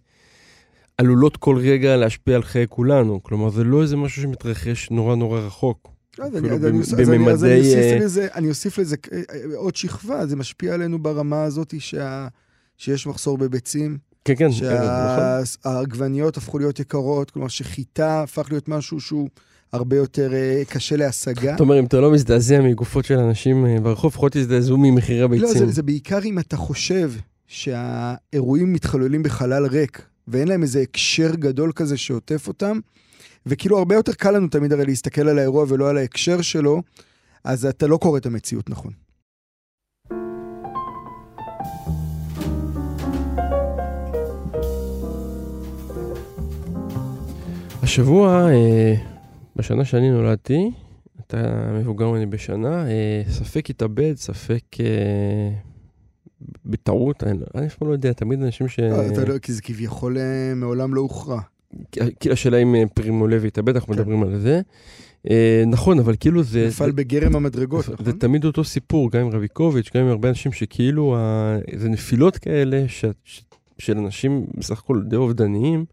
עלולות 0.98 1.36
כל 1.36 1.56
רגע 1.58 1.96
להשפיע 1.96 2.36
על 2.36 2.42
חיי 2.42 2.66
כולנו. 2.68 3.22
כלומר, 3.22 3.50
זה 3.50 3.64
לא 3.64 3.82
איזה 3.82 3.96
משהו 3.96 4.22
שמתרחש 4.22 4.90
נורא 4.90 5.16
נורא 5.16 5.40
רחוק. 5.40 5.88
אז 7.32 7.44
אוסיף 7.58 8.02
לזה- 8.02 8.28
אני 8.34 8.48
אוסיף 8.48 8.78
לזה 8.78 8.96
אה, 9.12 9.18
אה, 9.34 9.56
עוד 9.56 9.76
שכבה, 9.76 10.26
זה 10.26 10.36
משפיע 10.36 10.74
עלינו 10.74 10.98
ברמה 11.02 11.42
הזאת 11.42 11.74
שה- 11.78 12.28
שיש 12.84 13.06
מחסור 13.06 13.38
בביצים, 13.38 13.98
כן, 14.24 14.34
כן, 14.34 14.46
נכון. 14.46 14.58
שהעגבניות 15.44 16.36
הפכו 16.36 16.58
להיות 16.58 16.80
יקרות, 16.80 17.30
כלומר 17.30 17.48
שחיטה 17.48 18.22
הפך 18.22 18.46
להיות 18.50 18.68
משהו 18.68 19.00
שהוא 19.00 19.28
הרבה 19.72 19.96
יותר 19.96 20.34
אה, 20.34 20.62
קשה 20.68 20.96
להשגה. 20.96 21.54
אתה 21.54 21.62
אומר, 21.62 21.78
אם 21.78 21.84
אתה 21.84 22.00
לא 22.00 22.12
מזדעזע 22.12 22.60
מגופות 22.60 23.04
של 23.04 23.18
אנשים 23.18 23.66
אה, 23.66 23.80
ברחוב, 23.80 24.10
לפחות 24.10 24.32
תזדעזעו 24.32 24.76
ממחירי 24.78 25.20
לא, 25.20 25.24
הביצים. 25.24 25.66
זה, 25.66 25.66
זה 25.66 25.82
בעיקר 25.82 26.18
אם 26.24 26.38
אתה 26.38 26.56
חושב 26.56 27.12
שהאירועים 27.46 28.72
מתחוללים 28.72 29.22
בחלל 29.22 29.66
ריק, 29.66 30.02
ואין 30.28 30.48
להם 30.48 30.62
איזה 30.62 30.80
הקשר 30.80 31.34
גדול 31.34 31.72
כזה 31.74 31.96
שעוטף 31.96 32.48
אותם, 32.48 32.78
וכאילו 33.46 33.78
הרבה 33.78 33.94
יותר 33.94 34.12
קל 34.12 34.30
לנו 34.30 34.48
תמיד 34.48 34.72
הרי 34.72 34.84
להסתכל 34.84 35.28
על 35.28 35.38
האירוע 35.38 35.64
ולא 35.68 35.88
על 35.88 35.98
ההקשר 35.98 36.42
שלו, 36.42 36.82
אז 37.44 37.66
אתה 37.66 37.86
לא 37.86 37.96
קורא 37.96 38.18
את 38.18 38.26
המציאות 38.26 38.70
נכון. 38.70 38.92
השבוע, 47.94 48.48
אה, 48.50 48.94
בשנה 49.56 49.84
שאני 49.84 50.10
נולדתי, 50.10 50.70
אתה 51.20 51.70
מבוגר 51.74 52.10
ממני 52.10 52.26
בשנה, 52.26 52.86
אה, 52.88 53.22
ספק 53.28 53.70
התאבד, 53.70 54.14
ספק 54.16 54.60
אה, 54.80 55.50
בטעות, 56.66 57.24
אני 57.24 57.38
לא- 57.38 57.46
אני 57.54 57.66
אף 57.66 57.74
פעם 57.74 57.88
לא 57.88 57.92
יודע, 57.92 58.12
תמיד 58.12 58.42
אנשים 58.42 58.68
ש... 58.68 58.80
אה, 58.80 59.06
אתה 59.06 59.24
לא, 59.24 59.38
כי 59.38 59.52
זה 59.52 59.62
כביכול 59.62 60.16
מעולם 60.56 60.94
לא 60.94 61.00
הוכרע. 61.00 61.40
כאילו 61.92 62.32
השאלה 62.32 62.56
אם 62.56 62.74
פרימו 62.94 63.26
לוי 63.26 63.48
התאבד, 63.48 63.74
אנחנו 63.74 63.94
כן. 63.94 64.00
מדברים 64.00 64.22
על 64.22 64.38
זה. 64.38 64.60
נכון, 65.66 65.98
אבל 65.98 66.14
כאילו 66.20 66.42
זה... 66.42 66.66
נפל 66.68 66.90
בגרם 66.90 67.36
המדרגות, 67.36 67.88
נכון? 67.88 68.06
זה 68.06 68.12
תמיד 68.12 68.44
אותו 68.44 68.64
סיפור, 68.64 69.10
גם 69.10 69.20
עם 69.20 69.28
רביקוביץ', 69.28 69.90
גם 69.94 70.02
עם 70.02 70.08
הרבה 70.08 70.28
אנשים 70.28 70.52
שכאילו, 70.52 71.16
זה 71.76 71.88
נפילות 71.88 72.38
כאלה 72.38 72.84
של 73.78 73.98
אנשים 73.98 74.46
בסך 74.58 74.78
הכל 74.78 75.02
די 75.08 75.16
אובדניים, 75.16 75.84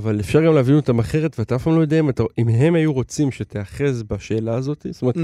אבל 0.00 0.20
אפשר 0.20 0.46
גם 0.46 0.54
להבין 0.54 0.76
אותם 0.76 0.98
אחרת, 0.98 1.38
ואתה 1.38 1.56
אף 1.56 1.62
פעם 1.62 1.76
לא 1.76 1.80
יודע 1.80 2.00
אם, 2.00 2.08
אתה, 2.08 2.22
אם 2.38 2.48
הם 2.48 2.74
היו 2.74 2.92
רוצים 2.92 3.30
שתיאחז 3.30 4.02
בשאלה 4.02 4.54
הזאת, 4.54 4.86
זאת 4.90 5.02
אומרת, 5.02 5.16
Mm, 5.16 5.18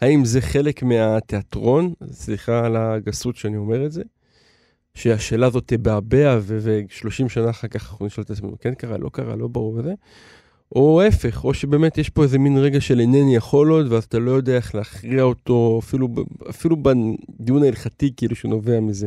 האם 0.00 0.24
זה 0.24 0.40
חלק 0.40 0.82
מהתיאטרון, 0.82 1.92
סליחה 2.12 2.66
על 2.66 2.76
הגסות 2.76 3.36
שאני 3.36 3.56
אומר 3.56 3.86
את 3.86 3.92
זה, 3.92 4.02
שהשאלה 4.94 5.46
הזאת 5.46 5.64
תבעבע 5.66 6.38
ו-30 6.42 7.28
שנה 7.28 7.50
אחר 7.50 7.68
כך 7.68 7.90
אנחנו 7.90 8.06
נשאל 8.06 8.24
את 8.24 8.30
עצמנו, 8.30 8.56
כן 8.60 8.74
קרה, 8.74 8.98
לא 8.98 9.08
קרה, 9.12 9.36
לא 9.36 9.48
ברור 9.48 9.74
וזה, 9.74 9.94
או 10.76 11.02
ההפך, 11.02 11.44
או 11.44 11.54
שבאמת 11.54 11.98
יש 11.98 12.08
פה 12.10 12.22
איזה 12.22 12.38
מין 12.38 12.56
רגע 12.58 12.80
של 12.80 13.00
אינני 13.00 13.36
יכול 13.36 13.70
עוד, 13.70 13.92
ואז 13.92 14.04
אתה 14.04 14.18
לא 14.18 14.30
יודע 14.30 14.56
איך 14.56 14.74
להכריע 14.74 15.22
אותו, 15.22 15.80
אפילו, 15.82 16.08
אפילו 16.50 16.76
בדיון 16.82 17.62
ההלכתי 17.62 18.10
כאילו 18.16 18.36
שנובע 18.36 18.80
מזה. 18.80 19.06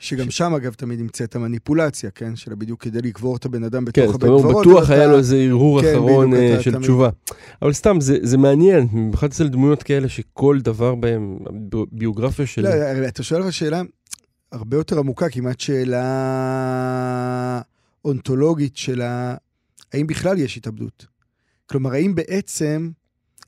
שגם 0.00 0.30
שם 0.30 0.54
אגב 0.54 0.74
תמיד 0.74 1.00
נמצאת 1.00 1.36
המניפולציה, 1.36 2.10
כן? 2.10 2.36
של 2.36 2.54
בדיוק 2.54 2.82
כדי 2.82 2.98
לקבור 3.02 3.36
את 3.36 3.44
הבן 3.44 3.64
אדם 3.64 3.84
כן, 3.84 4.02
בתוך 4.02 4.12
זאת 4.12 4.22
הבית 4.22 4.30
אומרת, 4.30 4.42
קברות. 4.50 4.66
בטוח 4.66 4.84
אתה- 4.84 4.94
היה 4.94 5.06
לו 5.06 5.18
איזה 5.18 5.36
הרהור 5.48 5.82
כן, 5.82 5.92
אחרון 5.92 6.34
אה, 6.34 6.62
של 6.62 6.70
תמיד- 6.72 6.82
תשובה. 6.82 7.08
אבל 7.62 7.72
סתם, 7.72 8.00
זה, 8.00 8.18
זה 8.22 8.38
מעניין, 8.38 8.88
במיוחד 8.92 9.26
אצל 9.26 9.48
דמויות 9.48 9.82
כאלה 9.82 10.08
שכל 10.08 10.58
דבר 10.60 10.94
בהם, 10.94 11.38
ביוגרפיה 11.92 12.46
של... 12.46 12.62
לא, 12.62 12.68
אתה 13.08 13.22
שואל 13.22 13.42
אבל 13.42 13.50
שאלה 13.50 13.82
הרבה 14.52 14.76
יותר 14.76 14.98
עמוקה, 14.98 15.28
כמעט 15.28 15.60
שאלה 15.60 16.00
אונתולוגית 18.04 18.76
של. 18.76 19.02
האם 19.92 20.06
בכלל 20.06 20.38
יש 20.38 20.56
התאבדות? 20.56 21.06
כלומר, 21.66 21.92
האם 21.92 22.14
בעצם... 22.14 22.90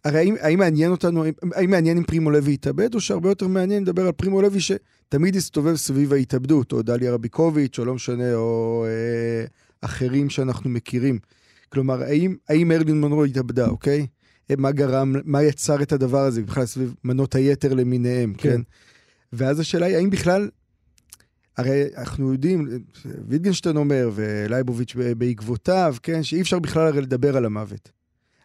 הרי 0.04 0.18
האם, 0.18 0.34
האם 0.40 0.58
מעניין 0.58 0.90
אותנו, 0.90 1.24
האם, 1.52 1.70
מעניין 1.70 1.96
אם 1.96 2.04
פרימו 2.04 2.30
לוי 2.30 2.52
יתאבד, 2.52 2.94
או 2.94 3.00
שהרבה 3.00 3.28
יותר 3.28 3.48
מעניין 3.48 3.82
לדבר 3.82 4.06
על 4.06 4.12
פרימו 4.12 4.42
לוי 4.42 4.60
שתמיד 4.60 5.36
הסתובב 5.36 5.76
סביב 5.76 6.12
ההתאבדות, 6.12 6.72
או 6.72 6.82
דליה 6.82 7.12
רביקוביץ', 7.12 7.78
או 7.78 7.84
לא 7.84 7.94
משנה, 7.94 8.34
או 8.34 8.84
אה, 8.88 9.44
אחרים 9.80 10.30
שאנחנו 10.30 10.70
מכירים. 10.70 11.18
כלומר, 11.68 12.02
האם, 12.02 12.36
האם 12.48 12.68
מרלין 12.68 13.00
מונרו 13.00 13.24
התאבדה, 13.24 13.68
אוקיי? 13.68 14.06
אה, 14.50 14.54
מה 14.58 14.72
גרם, 14.72 15.14
מה 15.24 15.42
יצר 15.42 15.82
את 15.82 15.92
הדבר 15.92 16.20
הזה, 16.20 16.42
בכלל 16.42 16.66
סביב 16.66 16.94
מנות 17.04 17.34
היתר 17.34 17.74
למיניהם? 17.74 18.34
כן. 18.34 18.50
כן? 18.50 18.60
ואז 19.32 19.60
השאלה 19.60 19.86
היא, 19.86 19.96
האם 19.96 20.10
בכלל, 20.10 20.48
הרי 21.56 21.84
אנחנו 21.96 22.32
יודעים, 22.32 22.68
ויטגנשטיין 23.28 23.76
אומר, 23.76 24.10
ולייבוביץ' 24.14 24.94
בעקבותיו, 25.18 25.94
כן, 26.02 26.22
שאי 26.22 26.40
אפשר 26.40 26.58
בכלל 26.58 26.86
הרי 26.86 27.00
לדבר 27.00 27.36
על 27.36 27.44
המוות. 27.44 27.99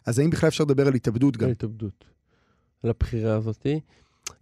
אז 0.06 0.18
האם 0.18 0.30
בכלל 0.30 0.48
אפשר 0.48 0.64
לדבר 0.64 0.86
על 0.86 0.94
התאבדות 0.94 1.36
גם? 1.36 1.44
על 1.44 1.52
התאבדות. 1.52 2.04
על 2.82 2.90
הבחירה 2.90 3.36
הזאתי. 3.36 3.80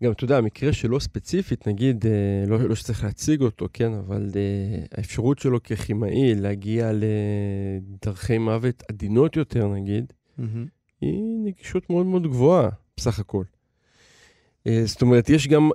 גם, 0.03 0.13
אתה 0.13 0.25
יודע, 0.25 0.39
המקרה 0.39 0.73
שלו 0.73 1.01
ספציפית, 1.01 1.69
נגיד, 1.69 2.07
אה, 2.07 2.45
לא, 2.47 2.61
לא 2.69 2.75
שצריך 2.75 3.05
להציג 3.05 3.41
אותו, 3.41 3.69
כן, 3.73 3.93
אבל 3.93 4.31
אה, 4.37 4.85
האפשרות 4.97 5.39
שלו 5.39 5.63
ככימאי 5.63 6.35
להגיע 6.35 6.91
לדרכי 6.95 8.39
מוות 8.39 8.83
עדינות 8.89 9.37
יותר, 9.37 9.69
נגיד, 9.69 10.13
מהמם. 10.39 10.67
היא 11.01 11.23
נגישות 11.45 11.91
מאוד 11.91 12.07
מאוד 12.07 12.23
גבוהה, 12.23 12.69
בסך 12.97 13.19
הכל. 13.19 13.45
אה, 14.67 14.83
זאת 14.87 15.03
אומרת, 15.03 15.31
יש 15.31 15.49
גם, 15.49 15.71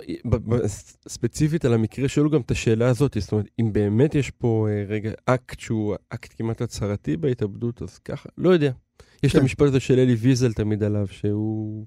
ספציפית 1.08 1.64
על 1.64 1.74
המקרה 1.74 2.08
שלו, 2.08 2.30
גם 2.30 2.40
את 2.40 2.50
השאלה 2.50 2.88
הזאת, 2.88 3.16
זאת 3.20 3.32
אומרת, 3.32 3.46
אם 3.60 3.72
באמת 3.72 4.14
יש 4.14 4.30
פה 4.30 4.68
רגע 4.88 5.10
אקט 5.24 5.60
שהוא 5.60 5.94
אקט 6.08 6.34
כמעט 6.36 6.60
הצהרתי 6.62 7.16
בהתאבדות, 7.16 7.82
אז 7.82 7.98
ככה, 7.98 8.28
לא 8.38 8.50
יודע. 8.50 8.72
יש 9.22 9.32
את 9.32 9.36
כן. 9.36 9.42
המשפט 9.42 9.66
הזה 9.66 9.80
של 9.80 9.98
אלי 9.98 10.14
ויזל 10.14 10.52
תמיד 10.52 10.82
עליו, 10.82 11.06
שהוא, 11.10 11.86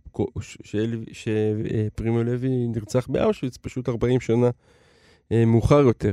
שפרימו 1.12 2.24
לוי 2.24 2.68
נרצח 2.68 3.08
באושוויץ 3.08 3.58
פשוט 3.58 3.90
40 3.90 4.20
שנה 4.20 4.50
אה, 5.32 5.46
מאוחר 5.46 5.80
יותר. 5.80 6.12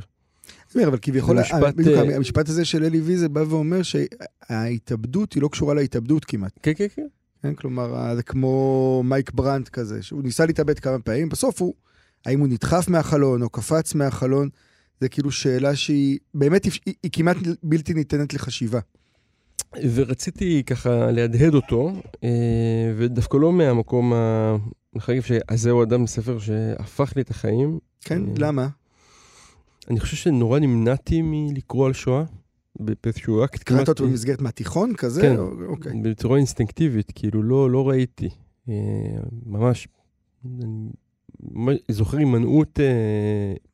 אומר, 0.74 0.88
אבל 0.88 0.98
כביכול, 1.02 1.36
זה 1.36 1.42
משפט, 1.42 1.62
ה- 1.62 1.72
בדיוק, 1.72 1.96
אה, 1.96 2.16
המשפט 2.16 2.48
הזה 2.48 2.64
של 2.64 2.84
אלי 2.84 3.00
ויזל 3.00 3.28
בא 3.28 3.44
ואומר 3.48 3.80
שההתאבדות 3.82 5.32
היא 5.32 5.42
לא 5.42 5.48
קשורה 5.48 5.74
להתאבדות 5.74 6.24
כמעט. 6.24 6.52
כן, 6.62 6.72
כן, 6.76 6.86
כן. 6.94 7.06
כן? 7.42 7.54
כלומר, 7.54 7.96
אה, 7.96 8.16
זה 8.16 8.22
כמו 8.22 9.02
מייק 9.04 9.30
ברנט 9.32 9.68
כזה, 9.68 10.02
שהוא 10.02 10.22
ניסה 10.22 10.46
להתאבד 10.46 10.78
כמה 10.78 10.98
פעמים, 10.98 11.28
בסוף 11.28 11.62
הוא, 11.62 11.74
האם 12.26 12.40
הוא 12.40 12.48
נדחף 12.48 12.88
מהחלון 12.88 13.42
או 13.42 13.48
קפץ 13.50 13.94
מהחלון, 13.94 14.48
זה 15.00 15.08
כאילו 15.08 15.30
שאלה 15.30 15.76
שהיא 15.76 16.18
באמת, 16.34 16.64
היא, 16.64 16.72
היא 17.02 17.10
כמעט 17.12 17.36
בלתי 17.62 17.94
ניתנת 17.94 18.34
לחשיבה. 18.34 18.80
ורציתי 19.94 20.62
ככה 20.66 21.10
להדהד 21.10 21.54
אותו, 21.54 21.92
אה, 22.24 22.92
ודווקא 22.96 23.36
לא 23.36 23.52
מהמקום 23.52 24.12
ה... 24.12 24.56
אני 24.94 25.00
חייב 25.00 25.24
להגיד 25.30 25.42
שזהו 25.52 25.82
אדם 25.82 26.06
ספר 26.06 26.38
שהפך 26.38 27.12
לי 27.16 27.22
את 27.22 27.30
החיים. 27.30 27.78
כן? 28.00 28.22
אה, 28.28 28.32
למה? 28.38 28.68
אני 29.90 30.00
חושב 30.00 30.16
שנורא 30.16 30.58
נמנעתי 30.58 31.22
מלקרוא 31.22 31.86
על 31.86 31.92
שואה, 31.92 32.24
באיזשהו 32.80 33.44
אקט 33.44 33.62
קראת 33.62 33.88
אותו 33.88 34.04
במסגרת 34.04 34.40
מהתיכון 34.40 34.94
כזה? 34.96 35.22
כן. 35.22 35.36
או- 35.36 35.64
אוקיי. 35.66 35.92
בצורה 36.02 36.36
אינסטינקטיבית, 36.36 37.12
כאילו 37.14 37.42
לא, 37.42 37.70
לא 37.70 37.88
ראיתי. 37.88 38.28
אה, 38.68 38.74
ממש, 39.46 39.88
אני 40.46 41.76
זוכר 41.88 42.18
הימנעות, 42.18 42.80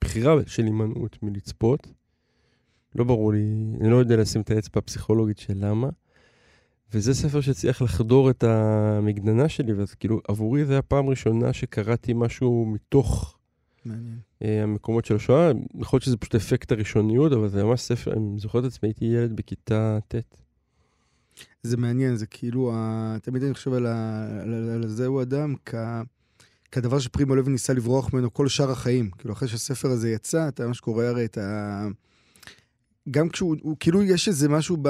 בחירה 0.01 0.35
של 0.47 0.65
הימנעות 0.65 1.19
מלצפות. 1.23 1.87
לא 2.99 3.05
ברור 3.05 3.33
לי, 3.33 3.45
אני 3.81 3.91
לא 3.91 3.97
יודע 3.97 4.17
לשים 4.17 4.41
את 4.41 4.51
האצבע 4.51 4.79
הפסיכולוגית 4.79 5.39
של 5.39 5.55
למה. 5.57 5.89
וזה 6.93 7.15
ספר 7.15 7.41
שהצליח 7.41 7.83
לחדור 7.83 8.31
את 8.31 8.45
המגננה 8.45 9.49
שלי, 9.49 9.73
ואז 9.73 9.95
כאילו 9.95 10.21
עבורי 10.29 10.65
זו 10.65 10.75
הפעם 10.75 11.07
הראשונה 11.07 11.53
שקראתי 11.53 12.13
משהו 12.13 12.67
מתוך 12.75 13.37
מעניין. 13.85 14.19
אה, 14.43 14.63
המקומות 14.63 15.05
של 15.05 15.17
השואה. 15.17 15.53
יכול 15.81 15.97
להיות 15.97 16.03
שזה 16.03 16.17
פשוט 16.17 16.35
אפקט 16.35 16.73
הראשוניות, 16.73 17.33
אבל 17.33 17.49
זה 17.49 17.65
ממש 17.65 17.81
ספר, 17.81 18.13
אני 18.13 18.39
זוכר 18.39 18.59
את 18.59 18.65
עצמי, 18.65 18.89
הייתי 18.89 19.05
ילד 19.05 19.37
בכיתה 19.37 19.99
ט'. 20.09 20.15
זה 21.63 21.77
מעניין, 21.77 22.17
זה 22.17 22.27
כאילו, 22.27 22.73
ה... 22.75 23.17
תמיד 23.23 23.43
אני 23.43 23.55
חושב 23.55 23.73
על, 23.73 23.87
ה... 23.87 24.27
על, 24.43 24.55
על, 24.55 24.71
על 24.71 24.89
זהו 24.89 25.23
אדם 25.23 25.55
כ... 25.65 25.75
כדבר 26.73 26.99
שפרימו 26.99 27.35
לוי 27.35 27.53
ניסה 27.53 27.73
לברוח 27.73 28.15
ממנו 28.15 28.35
כל 28.35 28.49
שאר 28.49 28.71
החיים. 28.71 29.11
כאילו, 29.11 29.35
אחרי 29.35 29.49
שהספר 29.49 29.91
הזה 29.91 30.11
יצא, 30.11 30.49
אתה 30.49 30.67
ממש 30.67 30.81
קורא 30.81 31.05
הרי 31.05 31.25
את 31.25 31.39
ה... 31.39 31.87
גם 33.11 33.29
כשהוא, 33.29 33.57
הוא, 33.63 33.77
כאילו 33.81 34.03
יש 34.03 34.29
איזה 34.29 34.49
משהו 34.49 34.77
ב... 34.83 34.89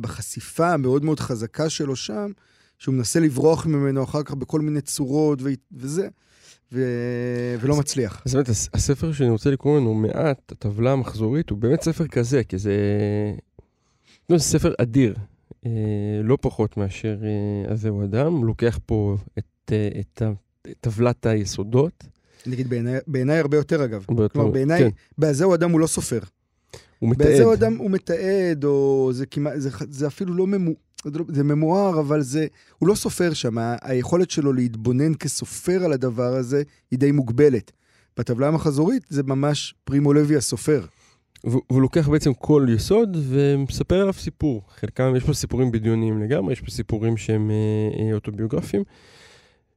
בחשיפה 0.00 0.72
המאוד 0.72 1.04
מאוד 1.04 1.20
חזקה 1.20 1.68
שלו 1.70 1.96
שם, 1.96 2.30
שהוא 2.78 2.94
מנסה 2.94 3.20
לברוח 3.20 3.66
ממנו 3.66 4.04
אחר 4.04 4.22
כך 4.22 4.34
בכל 4.34 4.60
מיני 4.60 4.80
צורות 4.80 5.38
ו... 5.42 5.48
וזה. 5.72 6.08
ו- 6.72 7.54
ולא 7.60 7.76
מצליח. 7.76 8.22
אז 8.26 8.34
באמת, 8.34 8.48
הס- 8.48 8.68
הספר 8.74 9.12
שאני 9.12 9.30
רוצה 9.30 9.50
לקרוא 9.50 9.80
ממנו 9.80 9.94
מעט, 9.94 10.52
הטבלה 10.52 10.92
המחזורית, 10.92 11.50
הוא 11.50 11.58
באמת 11.58 11.82
ספר 11.82 12.06
כזה, 12.06 12.44
כי 12.44 12.58
זה... 12.58 12.74
לא, 14.30 14.38
זה 14.38 14.44
ספר 14.44 14.72
אדיר, 14.78 15.14
אה, 15.66 15.70
לא 16.24 16.38
פחות 16.40 16.76
מאשר 16.76 17.16
אה, 17.22 17.72
הזהו 17.72 18.04
אדם. 18.04 18.32
הוא 18.32 18.46
לוקח 18.46 18.78
פה 18.86 19.16
את, 19.38 19.44
אה, 19.72 19.88
את 20.00 20.22
את 20.70 20.76
טבלת 20.80 21.26
היסודות. 21.26 22.04
נגיד 22.46 22.68
בעיניי- 22.70 23.00
בעיניי 23.06 23.38
הרבה 23.38 23.56
יותר 23.56 23.84
אגב. 23.84 24.04
הרבה 24.08 24.22
יותר- 24.22 24.32
כלומר, 24.32 24.50
בעיניי, 24.50 24.82
כן, 24.82 24.88
בזהו 25.18 25.54
אדם 25.54 25.70
הוא 25.70 25.80
לא 25.80 25.86
סופר. 25.86 26.18
הוא 27.00 27.10
מתעד. 27.10 27.26
בזהו 27.26 27.52
אדם 27.52 27.76
הוא 27.76 27.90
מתעד, 27.90 28.64
או 28.64 29.10
זה 29.12 29.26
כמעט, 29.26 29.52
זה, 29.56 29.70
זה 29.90 30.06
אפילו 30.06 30.34
לא 30.34 30.46
ממו... 30.46 30.70
זה 31.04 31.18
לא- 31.18 31.24
זה 31.28 31.44
ממואר, 31.44 32.00
אבל 32.00 32.22
זה, 32.22 32.46
הוא 32.78 32.88
לא 32.88 32.94
סופר 32.94 33.32
שם, 33.32 33.56
היכולת 33.82 34.30
שלו 34.30 34.52
להתבונן 34.52 35.14
כסופר 35.14 35.84
על 35.84 35.92
הדבר 35.92 36.34
הזה 36.36 36.62
היא 36.90 36.98
די 36.98 37.12
מוגבלת. 37.12 37.72
בטבלה 38.16 38.48
המחזורית 38.48 39.02
זה 39.08 39.22
ממש 39.22 39.74
פרימו 39.84 40.12
לוי 40.12 40.36
הסופר. 40.36 40.84
והוא 41.44 41.62
והוא 41.70 41.82
לוקח 41.82 42.08
בעצם 42.08 42.34
כל 42.34 42.66
יסוד 42.74 43.16
ומספר 43.28 44.00
עליו 44.00 44.12
סיפור. 44.12 44.62
חלקם, 44.80 45.12
יש 45.16 45.24
פה 45.24 45.32
סיפורים 45.34 45.70
בדיוניים 45.70 46.22
לגמרי, 46.22 46.52
יש 46.52 46.60
פה 46.60 46.70
סיפורים 46.70 47.16
שהם 47.16 47.50
אה, 47.50 48.04
אה, 48.08 48.14
אוטוביוגרפיים. 48.14 48.82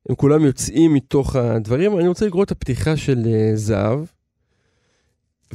הם 0.09 0.15
כולם 0.15 0.45
יוצאים 0.45 0.93
מתוך 0.93 1.35
הדברים. 1.35 1.99
אני 1.99 2.07
רוצה 2.07 2.25
לקרוא 2.25 2.43
את 2.43 2.51
הפתיחה 2.51 2.97
של 2.97 3.23
אה, 3.25 3.51
זהב, 3.55 3.99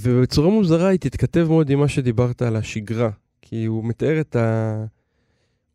ובצורה 0.00 0.50
מוזרה 0.50 0.88
היא 0.88 0.98
תתכתב 0.98 1.46
מאוד 1.48 1.70
עם 1.70 1.78
מה 1.78 1.88
שדיברת 1.88 2.42
על 2.42 2.56
השגרה. 2.56 3.10
כי 3.42 3.64
הוא 3.64 3.84
מתאר 3.84 4.20
את 4.20 4.36
ה... 4.36 4.84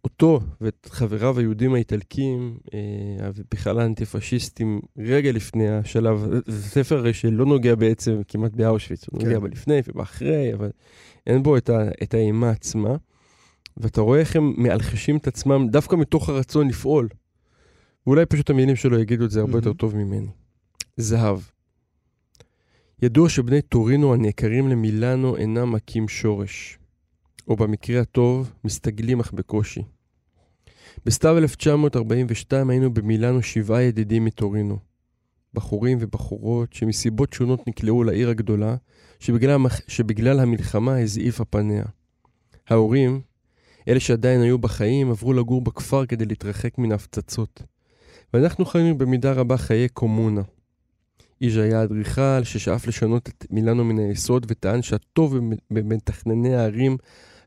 אותו 0.03 0.39
ואת 0.61 0.87
חבריו 0.91 1.39
היהודים 1.39 1.73
האיטלקים, 1.73 2.57
אה, 2.73 3.29
ובכלל 3.35 3.79
האנטי-פשיסטים, 3.79 4.81
רגע 4.97 5.31
לפני 5.31 5.69
השלב, 5.69 6.27
זה 6.47 6.69
ספר 6.69 6.97
הרי 6.97 7.13
שלא 7.13 7.45
נוגע 7.45 7.75
בעצם 7.75 8.21
כמעט 8.27 8.51
באושוויץ, 8.51 9.05
הוא 9.11 9.19
כן. 9.19 9.25
נוגע 9.25 9.39
בלפני 9.39 9.79
ובאחרי, 9.87 10.53
אבל 10.53 10.69
אין 11.27 11.43
בו 11.43 11.57
את, 11.57 11.69
ה, 11.69 11.89
את 12.03 12.13
האימה 12.13 12.49
עצמה. 12.49 12.95
ואתה 13.77 14.01
רואה 14.01 14.19
איך 14.19 14.35
הם 14.35 14.53
מאלחשים 14.57 15.17
את 15.17 15.27
עצמם 15.27 15.67
דווקא 15.69 15.95
מתוך 15.95 16.29
הרצון 16.29 16.67
לפעול. 16.67 17.09
ואולי 18.07 18.25
פשוט 18.25 18.49
המילים 18.49 18.75
שלו 18.75 18.99
יגידו 18.99 19.25
את 19.25 19.31
זה 19.31 19.39
הרבה 19.39 19.57
יותר 19.57 19.69
מהמם. 19.69 19.77
טוב 19.77 19.95
ממני. 19.95 20.27
זהב. 20.97 21.39
ידוע 23.03 23.29
שבני 23.29 23.61
טורינו 23.61 24.13
הנעקרים 24.13 24.67
למילאנו 24.67 25.37
אינם 25.37 25.71
מכים 25.71 26.07
שורש. 26.07 26.79
או 27.47 27.55
במקרה 27.55 28.01
הטוב, 28.01 28.53
מסתגלים 28.63 29.19
אך 29.19 29.33
בקושי. 29.33 29.81
בסתיו 31.05 31.37
1942 31.37 32.69
היינו 32.69 32.93
במילאנו 32.93 33.41
שבעה 33.41 33.83
ידידים 33.83 34.25
מטורינו. 34.25 34.77
בחורים 35.53 35.97
ובחורות 36.01 36.73
שמסיבות 36.73 37.33
שונות 37.33 37.67
נקלעו 37.67 38.03
לעיר 38.03 38.29
הגדולה, 38.29 38.75
שבגלל. 39.19 39.57
שבגלל 39.87 40.39
המלחמה 40.39 40.99
הזעיפה 40.99 41.45
פניה. 41.45 41.85
ההורים, 42.67 43.21
אלה 43.87 43.99
שעדיין 43.99 44.41
היו 44.41 44.57
בחיים, 44.57 45.09
עברו 45.09 45.33
לגור 45.33 45.61
בכפר 45.61 46.05
כדי 46.05 46.25
להתרחק 46.25 46.77
מן 46.77 46.91
ההפצצות. 46.91 47.63
ואנחנו 48.33 48.65
חיינו 48.65 48.97
במידה 48.97 49.33
רבה 49.33 49.57
חיי 49.57 49.89
קומונה. 49.89 50.41
איש 51.41 51.55
היה 51.55 51.83
אדריכל 51.83 52.43
ששאף 52.43 52.87
לשנות 52.87 53.29
את 53.29 53.45
מילאנו 53.49 53.83
מן 53.83 53.99
היסוד 53.99 54.45
וטען 54.49 54.81
שהטוב 54.81 55.37
במתכנני 55.71 56.55
הערים 56.55 56.97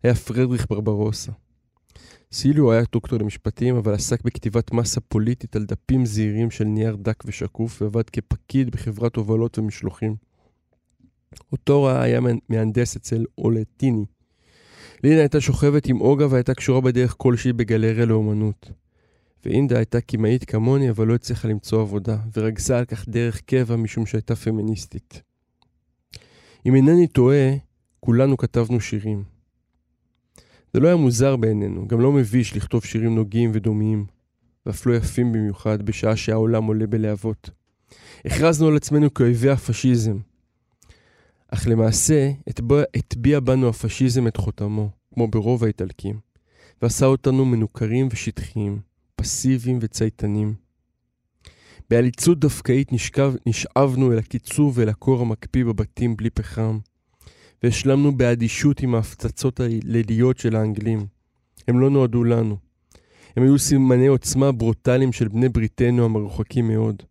היה 0.03 0.15
פרדריך 0.15 0.67
ברברוסה. 0.71 1.33
סיליו 2.33 2.73
היה 2.73 2.83
דוקטור 2.93 3.19
למשפטים, 3.19 3.77
אבל 3.77 3.95
עסק 3.95 4.23
בכתיבת 4.23 4.73
מסה 4.73 5.01
פוליטית 5.01 5.57
על 5.57 5.65
דפים 5.65 6.07
זעירים 6.07 6.51
של 6.51 6.65
נייר 6.65 6.97
דק 6.97 7.23
ושקוף, 7.27 7.83
ועבד 7.83 8.11
כפקיד 8.11 8.71
בחברת 8.71 9.17
הובלות 9.17 9.59
ומשלוחים. 9.59 10.17
אוטורה 11.53 12.03
היה 12.03 12.21
מהנדס 12.49 12.97
אצל 12.97 13.25
אולטיני. 13.39 14.05
לינה 15.05 15.21
הייתה 15.21 15.41
שוכבת 15.41 15.87
עם 15.87 16.01
אוגה 16.01 16.27
והייתה 16.31 16.55
קשורה 16.55 16.81
בדרך 16.81 17.15
כלשהי 17.19 17.53
בגלריה 17.53 18.07
לאומנות. 18.07 18.71
ואינדה 19.47 19.77
הייתה 19.77 20.01
קמאית 20.01 20.45
כמוני, 20.45 20.91
אבל 20.91 21.07
לא 21.07 21.15
הצליחה 21.15 21.49
למצוא 21.49 21.81
עבודה, 21.81 22.19
ורגזה 22.37 22.79
על 22.79 22.85
כך 22.85 23.09
דרך 23.09 23.41
קבע 23.41 23.77
משום 23.77 24.07
שהייתה 24.07 24.37
פמיניסטית. 24.37 25.23
אם 26.67 26.75
אינני 26.75 27.07
טועה, 27.07 27.55
כולנו 28.01 28.37
כתבנו 28.37 28.81
שירים. 28.81 29.25
זה 30.73 30.81
לא 30.81 30.87
היה 30.87 30.97
מוזר 30.97 31.37
בעינינו, 31.37 31.89
גם 31.89 32.01
לא 32.01 32.13
מביש 32.13 32.57
לכתוב 32.57 32.85
שירים 32.85 33.15
נוגעים 33.15 33.51
ודומיים, 33.55 34.07
ואף 34.67 34.87
לא 34.87 34.95
יפים 34.95 35.33
במיוחד, 35.33 35.83
בשעה 35.83 36.17
שהעולם 36.17 36.65
עולה 36.65 36.87
בלהבות. 36.87 37.51
הכרזנו 38.25 38.69
על 38.69 38.77
עצמנו 38.77 39.15
כאויבי 39.15 39.51
הפשיזם. 39.51 40.19
אך 41.49 41.69
למעשה, 41.69 42.31
הטביע, 42.47 42.83
הטביע 42.97 43.41
בנו 43.41 43.69
הפשיזם 43.69 44.27
את 44.27 44.37
חותמו, 44.37 44.91
כמו 45.15 45.29
ברוב 45.29 45.65
האיטלקים, 45.65 46.21
ועשה 46.83 47.07
אותנו 47.07 47.45
מנוכרים 47.45 48.09
ושטחיים, 48.11 48.96
פסיביים 49.17 49.79
וצייתנים. 49.81 50.55
בעליצות 51.91 52.39
דווקאית 52.39 52.93
נשכב, 52.93 53.35
נשאבנו 53.47 54.13
אל 54.13 54.19
הקיצוב 54.19 54.79
ואל 54.79 54.89
הקור 54.89 55.21
המקפיא 55.21 55.65
בבתים 55.65 56.17
בלי 56.17 56.31
פחם, 56.31 56.79
והשלמנו 57.63 58.17
באדישות 58.17 58.81
עם 58.81 58.95
ההפצצות 58.95 59.61
הליליות 59.61 60.39
של 60.39 60.57
האנגלים. 60.57 61.07
הם 61.69 61.81
לא 61.81 61.91
נועדו 61.91 62.25
לנו. 62.25 62.57
הם 63.37 63.43
היו 63.43 63.59
סימני 63.59 64.07
עוצמה 64.07 64.53
ברוטליים 64.53 65.13
של 65.13 65.29
בני 65.29 65.49
בריתנו 65.49 66.05
המרוחקים 66.05 66.69
מאוד. 66.69 67.03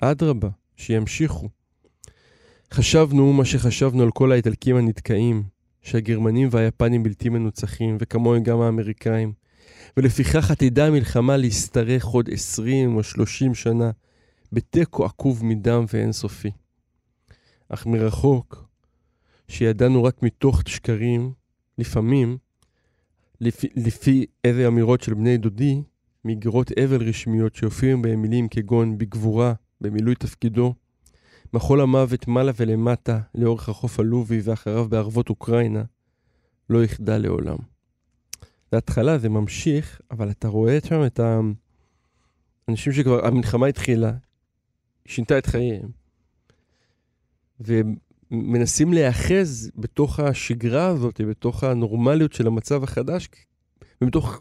אדרבה, 0.00 0.48
שימשיכו. 0.76 1.48
חשבנו 2.72 3.32
מה 3.32 3.44
שחשבנו 3.44 4.02
על 4.02 4.10
כל 4.10 4.32
האיטלקים 4.32 4.76
הנתקעים, 4.76 5.42
שהגרמנים 5.82 6.48
והיפנים 6.50 7.02
בלתי 7.02 7.28
מנוצחים, 7.28 7.96
וכמוהם 8.00 8.42
גם 8.42 8.60
האמריקאים. 8.60 9.32
ולפיכך 9.96 10.50
עתידה 10.50 10.86
המלחמה 10.86 11.36
להשתרך 11.36 12.04
עוד 12.04 12.30
עשרים 12.30 12.96
או 12.96 13.02
שלושים 13.02 13.54
שנה, 13.54 13.90
בתיקו 14.52 15.04
עקוב 15.04 15.44
מדם 15.44 15.84
ואינסופי. 15.92 16.50
אך 17.68 17.86
מרחוק, 17.86 18.64
שידענו 19.48 20.04
רק 20.04 20.22
מתוך 20.22 20.62
שקרים, 20.66 21.32
לפעמים, 21.78 22.38
לפי, 23.40 23.68
לפי 23.76 24.26
איזה 24.44 24.66
אמירות 24.66 25.00
של 25.00 25.14
בני 25.14 25.36
דודי, 25.38 25.82
מאגרות 26.24 26.72
אבל 26.84 27.08
רשמיות 27.08 27.54
שהופיעו 27.54 28.02
בהם 28.02 28.22
מילים 28.22 28.48
כגון 28.48 28.98
בגבורה, 28.98 29.52
במילוי 29.80 30.14
תפקידו, 30.14 30.74
מחול 31.52 31.80
המוות 31.80 32.28
מעלה 32.28 32.52
ולמטה, 32.56 33.20
לאורך 33.34 33.68
החוף 33.68 34.00
הלובי 34.00 34.40
ואחריו 34.44 34.88
בערבות 34.88 35.28
אוקראינה, 35.28 35.82
לא 36.70 36.84
יחדל 36.84 37.18
לעולם. 37.18 37.75
להתחלה 38.72 39.18
זה 39.18 39.28
ממשיך, 39.28 40.00
אבל 40.10 40.30
אתה 40.30 40.48
רואה 40.48 40.78
שם 40.84 41.06
את 41.06 41.20
האנשים 42.68 42.92
שכבר, 42.92 43.26
המלחמה 43.26 43.66
התחילה, 43.66 44.12
שינתה 45.06 45.38
את 45.38 45.46
חייהם, 45.46 45.88
ומנסים 47.60 48.92
להיאחז 48.92 49.70
בתוך 49.76 50.20
השגרה 50.20 50.86
הזאת, 50.86 51.20
בתוך 51.20 51.64
הנורמליות 51.64 52.32
של 52.32 52.46
המצב 52.46 52.82
החדש, 52.84 53.28
ומתוך, 54.00 54.40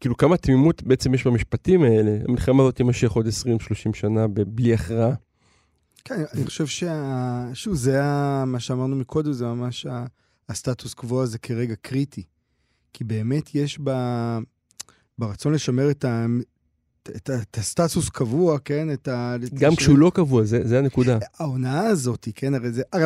כאילו 0.00 0.16
כמה 0.16 0.36
תמימות 0.36 0.82
בעצם 0.82 1.14
יש 1.14 1.26
במשפטים 1.26 1.82
האלה. 1.82 2.18
המלחמה 2.28 2.62
הזאת 2.62 2.76
תימשך 2.76 3.12
עוד 3.12 3.26
20-30 3.26 3.30
שנה 3.94 4.26
בלי 4.28 4.74
הכרעה. 4.74 5.14
כן, 6.04 6.24
אני 6.34 6.44
חושב 6.44 6.66
שה... 6.66 7.50
שוב, 7.54 7.74
זה 7.74 7.94
היה 7.94 8.44
מה 8.46 8.60
שאמרנו 8.60 8.96
מקודם, 8.96 9.32
זה 9.32 9.46
ממש. 9.46 9.86
הסטטוס 10.48 10.94
קוו 10.94 11.22
הזה 11.22 11.38
כרגע 11.38 11.74
קריטי. 11.74 12.22
כי 12.92 13.04
באמת 13.04 13.54
יש 13.54 13.78
ב... 13.84 13.90
ברצון 15.18 15.52
לשמר 15.52 15.90
את, 15.90 16.04
ה... 16.04 16.26
את. 17.02 17.30
את 17.30 17.58
הסטטוס 17.58 18.08
קבוע, 18.08 18.58
כן? 18.58 18.92
את 18.92 19.08
ה... 19.08 19.36
גם 19.54 19.72
ש... 19.72 19.76
כשהוא 19.76 19.98
לא 19.98 20.12
קבוע, 20.14 20.44
זה, 20.44 20.68
זה 20.68 20.78
הנקודה. 20.78 21.18
ההונאה 21.38 21.86
הזאת, 21.86 22.28
כן, 22.34 22.54
הרי 22.54 22.72
זה... 22.72 22.82
הרי. 22.92 23.04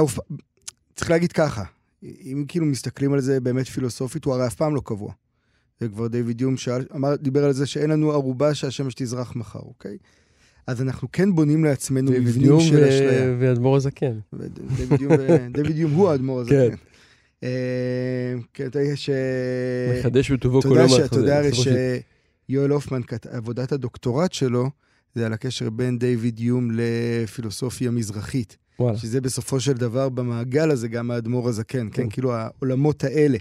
צריך 0.97 1.11
להגיד 1.11 1.33
ככה, 1.33 1.65
אם 2.03 2.45
כאילו 2.49 2.67
מסתכלים 2.67 3.13
על 3.13 3.21
זה 3.21 3.41
באמת 3.41 3.69
פילוסופית, 3.69 4.25
הוא 4.25 4.35
הרי 4.35 4.47
אף 4.47 4.55
פעם 4.55 4.75
לא 4.75 4.83
קבוע. 4.85 5.13
וכבר 5.81 6.07
דיוויד 6.07 6.41
יום 6.41 6.57
שאל, 6.57 6.85
אמר, 6.95 7.17
דיבר 7.17 7.45
על 7.45 7.53
זה 7.53 7.67
שאין 7.67 7.91
לנו 7.91 8.13
ערובה 8.13 8.55
שהשמש 8.55 8.95
תזרח 8.95 9.37
מחר, 9.37 9.59
אוקיי? 9.59 9.97
אז 10.67 10.83
אנחנו 10.83 11.09
כן 11.13 11.35
בונים 11.35 11.65
לעצמנו 11.65 12.11
מבנים 12.11 12.61
של 12.61 12.85
אשליה. 12.85 13.37
ואדמו"ר 13.41 13.77
הזקן. 13.77 14.19
דיוויד 15.55 15.79
יום 15.79 15.93
הוא 15.93 16.11
האדמו"ר 16.11 16.41
הזקן. 16.41 16.75
כן, 18.55 18.67
אתה 18.67 18.79
יודע 18.81 18.97
ש... 18.97 19.11
מחדש 19.99 20.31
בטובו 20.31 20.63
כל 20.63 20.69
יום. 20.69 21.05
אתה 21.05 21.17
יודע 21.17 21.39
הרי 21.39 21.51
שיואל 22.49 22.71
הופמן, 22.71 23.01
עבודת 23.31 23.73
הדוקטורט 23.73 24.33
שלו, 24.33 24.71
זה 25.15 25.27
על 25.27 25.33
הקשר 25.33 25.71
בין 25.71 25.99
דיוויד 25.99 26.41
יום 26.41 26.71
לפילוסופיה 26.73 27.91
מזרחית. 27.91 28.57
וואלה. 28.79 28.99
שזה 28.99 29.21
בסופו 29.21 29.61
של 29.61 29.73
דבר 29.73 30.09
במעגל 30.09 30.71
הזה 30.71 30.89
גם 30.89 31.11
האדמו"ר 31.11 31.49
הזקן, 31.49 31.89
כן? 31.93 32.09
כאילו 32.09 32.33
העולמות 32.35 33.05
האלה. 33.05 33.39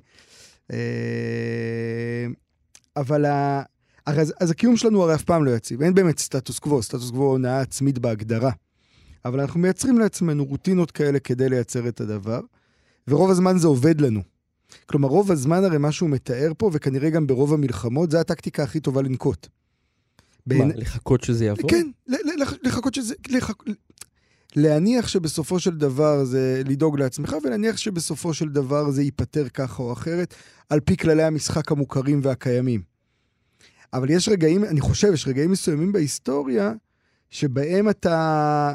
אבל 2.95 3.25
ה... 3.25 3.63
אז, 4.05 4.33
אז 4.39 4.51
הקיום 4.51 4.77
שלנו 4.77 5.03
הרי 5.03 5.15
אף 5.15 5.23
פעם 5.23 5.45
לא 5.45 5.51
יציב, 5.51 5.81
אין 5.81 5.93
באמת 5.93 6.19
סטטוס 6.19 6.59
קוו, 6.59 6.83
סטטוס 6.83 7.11
קוו 7.11 7.23
הונאה 7.23 7.61
עצמית 7.61 7.99
בהגדרה. 7.99 8.51
אבל 9.25 9.39
אנחנו 9.39 9.59
מייצרים 9.59 9.99
לעצמנו 9.99 10.45
רוטינות 10.45 10.91
כאלה 10.91 11.19
כדי 11.19 11.49
לייצר 11.49 11.87
את 11.87 12.01
הדבר, 12.01 12.39
ורוב 13.11 13.29
הזמן 13.31 13.57
זה 13.57 13.67
עובד 13.67 14.01
לנו. 14.01 14.21
כלומר, 14.85 15.07
רוב 15.07 15.31
הזמן 15.31 15.63
הרי 15.63 15.77
מה 15.77 15.91
שהוא 15.91 16.09
מתאר 16.09 16.51
פה, 16.57 16.69
וכנראה 16.73 17.09
גם 17.09 17.27
ברוב 17.27 17.53
המלחמות, 17.53 18.11
זה 18.11 18.19
הטקטיקה 18.19 18.63
הכי 18.63 18.79
טובה 18.79 19.01
לנקוט. 19.01 19.47
מה, 19.47 19.51
בעיני- 20.45 20.73
לחכות 20.75 21.23
שזה 21.23 21.45
יעבור? 21.45 21.69
כן, 21.69 21.87
לחכות 22.63 22.93
שזה... 22.93 23.15
לח... 23.29 23.51
להניח 24.55 25.07
שבסופו 25.07 25.59
של 25.59 25.77
דבר 25.77 26.23
זה 26.25 26.61
לדאוג 26.65 26.99
לעצמך, 26.99 27.35
ולהניח 27.43 27.77
שבסופו 27.77 28.33
של 28.33 28.49
דבר 28.49 28.91
זה 28.91 29.03
ייפתר 29.03 29.49
ככה 29.49 29.83
או 29.83 29.93
אחרת, 29.93 30.35
על 30.69 30.79
פי 30.79 30.97
כללי 30.97 31.23
המשחק 31.23 31.71
המוכרים 31.71 32.19
והקיימים. 32.23 32.81
אבל 33.93 34.09
יש 34.09 34.29
רגעים, 34.29 34.63
אני 34.63 34.81
חושב, 34.81 35.13
יש 35.13 35.27
רגעים 35.27 35.51
מסוימים 35.51 35.91
בהיסטוריה, 35.91 36.73
שבהם 37.29 37.89
אתה... 37.89 38.73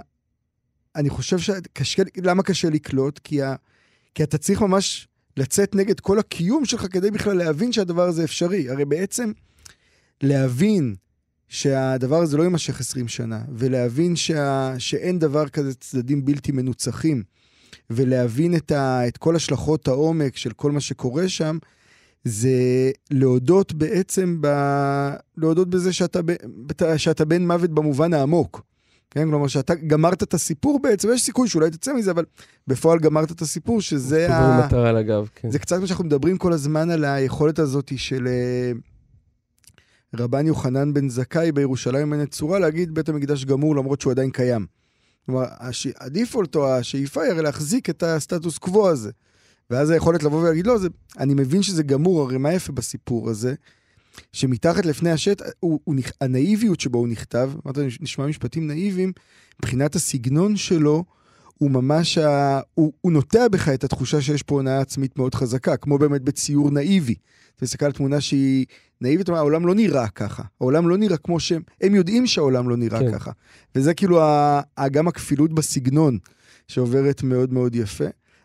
אני 0.97 1.11
חושב 1.11 1.39
שקשה... 1.39 2.03
למה 2.23 2.43
קשה 2.43 2.71
לקלוט? 2.71 3.19
כי, 3.25 3.43
ה... 3.43 3.55
כי 4.17 4.23
אתה 4.23 4.39
צריך 4.39 4.63
ממש 4.63 5.09
לצאת 5.37 5.75
נגד 5.75 6.01
כל 6.01 6.19
הקיום 6.19 6.65
שלך 6.65 6.87
כדי 6.91 7.11
בכלל 7.11 7.37
להבין 7.37 7.73
שהדבר 7.73 8.03
הזה 8.03 8.25
אפשרי. 8.25 8.71
הרי 8.71 8.85
בעצם 8.85 9.33
להבין 10.23 10.95
שהדבר 11.49 12.23
הזה 12.23 12.37
לא 12.37 12.43
יימשך 12.43 12.81
20 12.81 13.09
שנה, 13.09 13.43
ולהבין 13.53 14.17
שה... 14.17 14.75
שאין 14.79 15.19
דבר 15.19 15.49
כזה 15.49 15.75
צדדים 15.75 16.25
בלתי 16.25 16.53
מנוצחים, 16.53 17.23
ולהבין 17.91 18.57
את, 18.57 18.71
ה... 18.71 19.09
את 19.09 19.17
כל 19.17 19.37
השלכות 19.37 19.89
העומק 19.89 20.37
של 20.37 20.53
כל 20.53 20.73
מה 20.73 20.81
שקורה 20.81 21.29
שם, 21.29 21.59
זה 22.25 22.91
להודות 23.11 23.73
בעצם, 23.73 24.39
ב... 24.41 24.49
להודות 25.37 25.71
בזה 25.71 25.93
שאתה, 25.93 26.21
ב... 26.23 26.33
שאתה 26.97 27.25
בן 27.25 27.47
מוות 27.47 27.71
במובן 27.71 28.15
העמוק. 28.15 28.63
כן, 29.11 29.29
כלומר 29.31 29.47
שאתה 29.47 29.75
גמרת 29.75 30.23
את 30.23 30.35
הסיפור 30.35 30.81
בעצם, 30.83 31.09
יש 31.15 31.23
סיכוי 31.23 31.49
שאולי 31.49 31.71
תצא 31.71 31.93
מזה, 31.93 32.11
אבל 32.11 32.25
בפועל 32.67 32.99
גמרת 32.99 33.31
את 33.31 33.41
הסיפור, 33.41 33.81
שזה 33.81 34.35
ה... 34.35 34.67
מטרה 34.67 34.89
על 34.89 34.97
הגב, 34.97 35.29
כן. 35.35 35.51
זה 35.51 35.59
קצת 35.59 35.81
מה 35.81 35.87
שאנחנו 35.87 36.05
מדברים 36.05 36.39
כל 36.39 36.53
הזמן 36.53 36.91
על 36.91 37.05
היכולת 37.05 37.59
הזאת 37.59 37.93
של 37.97 38.27
אה, 38.27 38.73
רבן 40.15 40.47
יוחנן 40.47 40.95
בן 40.95 41.09
זכאי 41.09 41.53
בירושלים 41.53 42.13
הנצורה 42.13 42.59
להגיד 42.59 42.95
בית 42.95 43.09
המקדש 43.09 43.45
גמור 43.45 43.77
למרות 43.77 44.01
שהוא 44.01 44.11
עדיין 44.11 44.31
קיים. 44.31 44.67
כלומר, 45.27 45.45
הש... 45.59 45.87
הדיפולט 46.01 46.57
או 46.57 46.73
השאיפה 46.73 47.23
היא 47.23 47.33
הרי 47.33 47.43
להחזיק 47.43 47.91
את 47.91 48.03
הסטטוס 48.03 48.59
קוו 48.59 48.89
הזה. 48.89 49.11
ואז 49.71 49.91
היכולת 49.91 50.23
לבוא 50.23 50.43
ולהגיד, 50.43 50.67
לא, 50.67 50.79
זה, 50.79 50.89
אני 51.19 51.35
מבין 51.35 51.63
שזה 51.63 51.83
גמור, 51.83 52.23
הרי 52.23 52.39
מה 52.39 52.53
יפה 52.53 52.73
בסיפור 52.73 53.31
הזה? 53.31 53.55
שמתחת 54.33 54.87
לפני 54.87 55.11
השטח, 55.11 55.45
הוא, 55.61 55.81
הוא, 55.85 55.95
הנאיביות 56.21 56.81
שבו 56.81 56.99
הוא 56.99 57.09
נכתב, 57.09 57.53
אמרת, 57.67 57.79
נשמע 58.01 58.27
משפטים 58.27 58.67
נאיביים, 58.67 59.13
מבחינת 59.61 59.95
הסגנון 59.95 60.57
שלו, 60.57 61.05
הוא 61.59 61.71
ממש, 61.71 62.19
ה... 62.19 62.61
הוא, 62.75 62.93
הוא 63.01 63.13
נוטע 63.13 63.49
בך 63.49 63.69
את 63.69 63.85
התחושה 63.85 64.21
שיש 64.21 64.43
פה 64.43 64.55
הונאה 64.55 64.81
עצמית 64.81 65.19
מאוד 65.19 65.35
חזקה, 65.35 65.77
כמו 65.77 65.99
באמת 65.99 66.23
בציור 66.23 66.71
נאיבי. 66.71 67.15
אתה 67.57 67.65
מסתכל 67.65 67.87
על 67.87 67.93
תמונה 67.93 68.21
שהיא 68.21 68.67
נאיבית, 69.01 69.29
אומר, 69.29 69.39
העולם 69.39 69.67
לא 69.67 69.75
נראה 69.75 70.09
ככה. 70.09 70.43
העולם 70.61 70.89
לא 70.89 70.97
נראה 70.97 71.17
כמו 71.17 71.41
שהם, 71.41 71.63
הם 71.81 71.95
יודעים 71.95 72.27
שהעולם 72.27 72.69
לא 72.69 72.77
נראה 72.77 73.01
כן. 73.01 73.13
ככה. 73.13 73.31
וזה 73.75 73.95
כאילו 73.95 74.23
ה, 74.23 74.61
ה, 74.77 74.89
גם 74.89 75.09
הכפילות 75.09 75.53
בסגנון 75.53 76.19
שעוברת 76.69 77.23
מאוד 77.23 77.53
מאוד 77.53 77.75
יפה. 77.75 78.05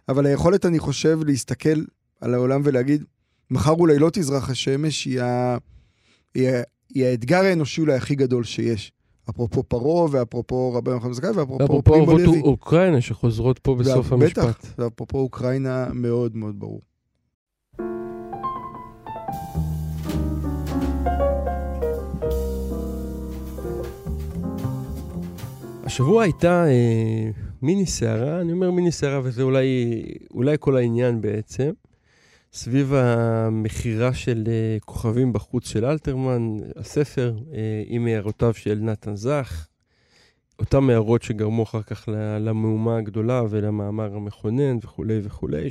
אבל 0.10 0.26
היכולת, 0.26 0.66
אני 0.66 0.80
חושב, 0.80 1.20
להסתכל 1.26 1.84
על 2.22 2.34
העולם 2.34 2.62
ולהגיד, 2.64 3.04
מחר 3.52 3.72
אולי 3.72 4.00
לא 4.00 4.10
תזרח 4.14 4.50
השמש, 4.50 5.06
היא, 5.06 5.22
ה, 5.22 5.58
היא, 6.36 6.50
ה, 6.50 6.62
היא 6.94 7.06
האתגר 7.06 7.38
האנושי 7.44 7.82
אולי 7.82 7.94
הכי 7.94 8.16
גדול 8.16 8.44
שיש. 8.44 8.92
אפרופו 9.30 9.64
פרעה, 9.64 10.08
ואפרופו 10.12 10.74
רבי 10.74 10.92
יוחנן 10.92 11.14
זכאי, 11.14 11.30
ואפרופו 11.30 11.66
אפרופו 11.66 11.92
פרימו 11.92 12.18
לוי. 12.18 12.42
אוקראינה 12.42 13.02
שחוזרות 13.02 13.60
פה 13.60 13.76
בסוף 13.76 14.12
המשפט. 14.12 14.38
בטח, 14.38 14.74
ואפרופו 14.78 15.18
אוקראינה, 15.18 15.88
מאוד 15.94 16.36
מאוד 16.36 16.60
ברור. 16.60 16.82
השבוע 25.84 26.24
הייתה 26.24 26.66
אה, 26.68 27.30
מיני 27.62 27.86
סערה, 27.86 28.42
אני 28.42 28.52
אומר 28.52 28.72
מיני 28.72 28.92
סערה 28.92 29.22
וזה 29.24 29.44
אולי, 29.44 30.02
אולי 30.34 30.56
כל 30.60 30.78
העניין 30.78 31.22
בעצם, 31.22 31.72
סביב 32.54 32.94
המכירה 32.94 34.14
של 34.14 34.44
אה, 34.48 34.78
כוכבים 34.80 35.34
בחוץ 35.34 35.68
של 35.68 35.86
אלתרמן, 35.86 36.58
הספר 36.76 37.36
אה, 37.54 37.84
עם 37.86 38.08
הערותיו 38.08 38.54
של 38.54 38.80
נתן 38.82 39.16
זך, 39.16 39.68
אותם 40.60 40.90
הערות 40.90 41.24
שגרמו 41.24 41.64
אחר 41.64 41.82
כך 41.82 42.10
למהומה 42.40 42.98
הגדולה 42.98 43.44
ולמאמר 43.50 44.16
המכונן 44.16 44.78
וכולי 44.82 45.20
וכולי, 45.24 45.70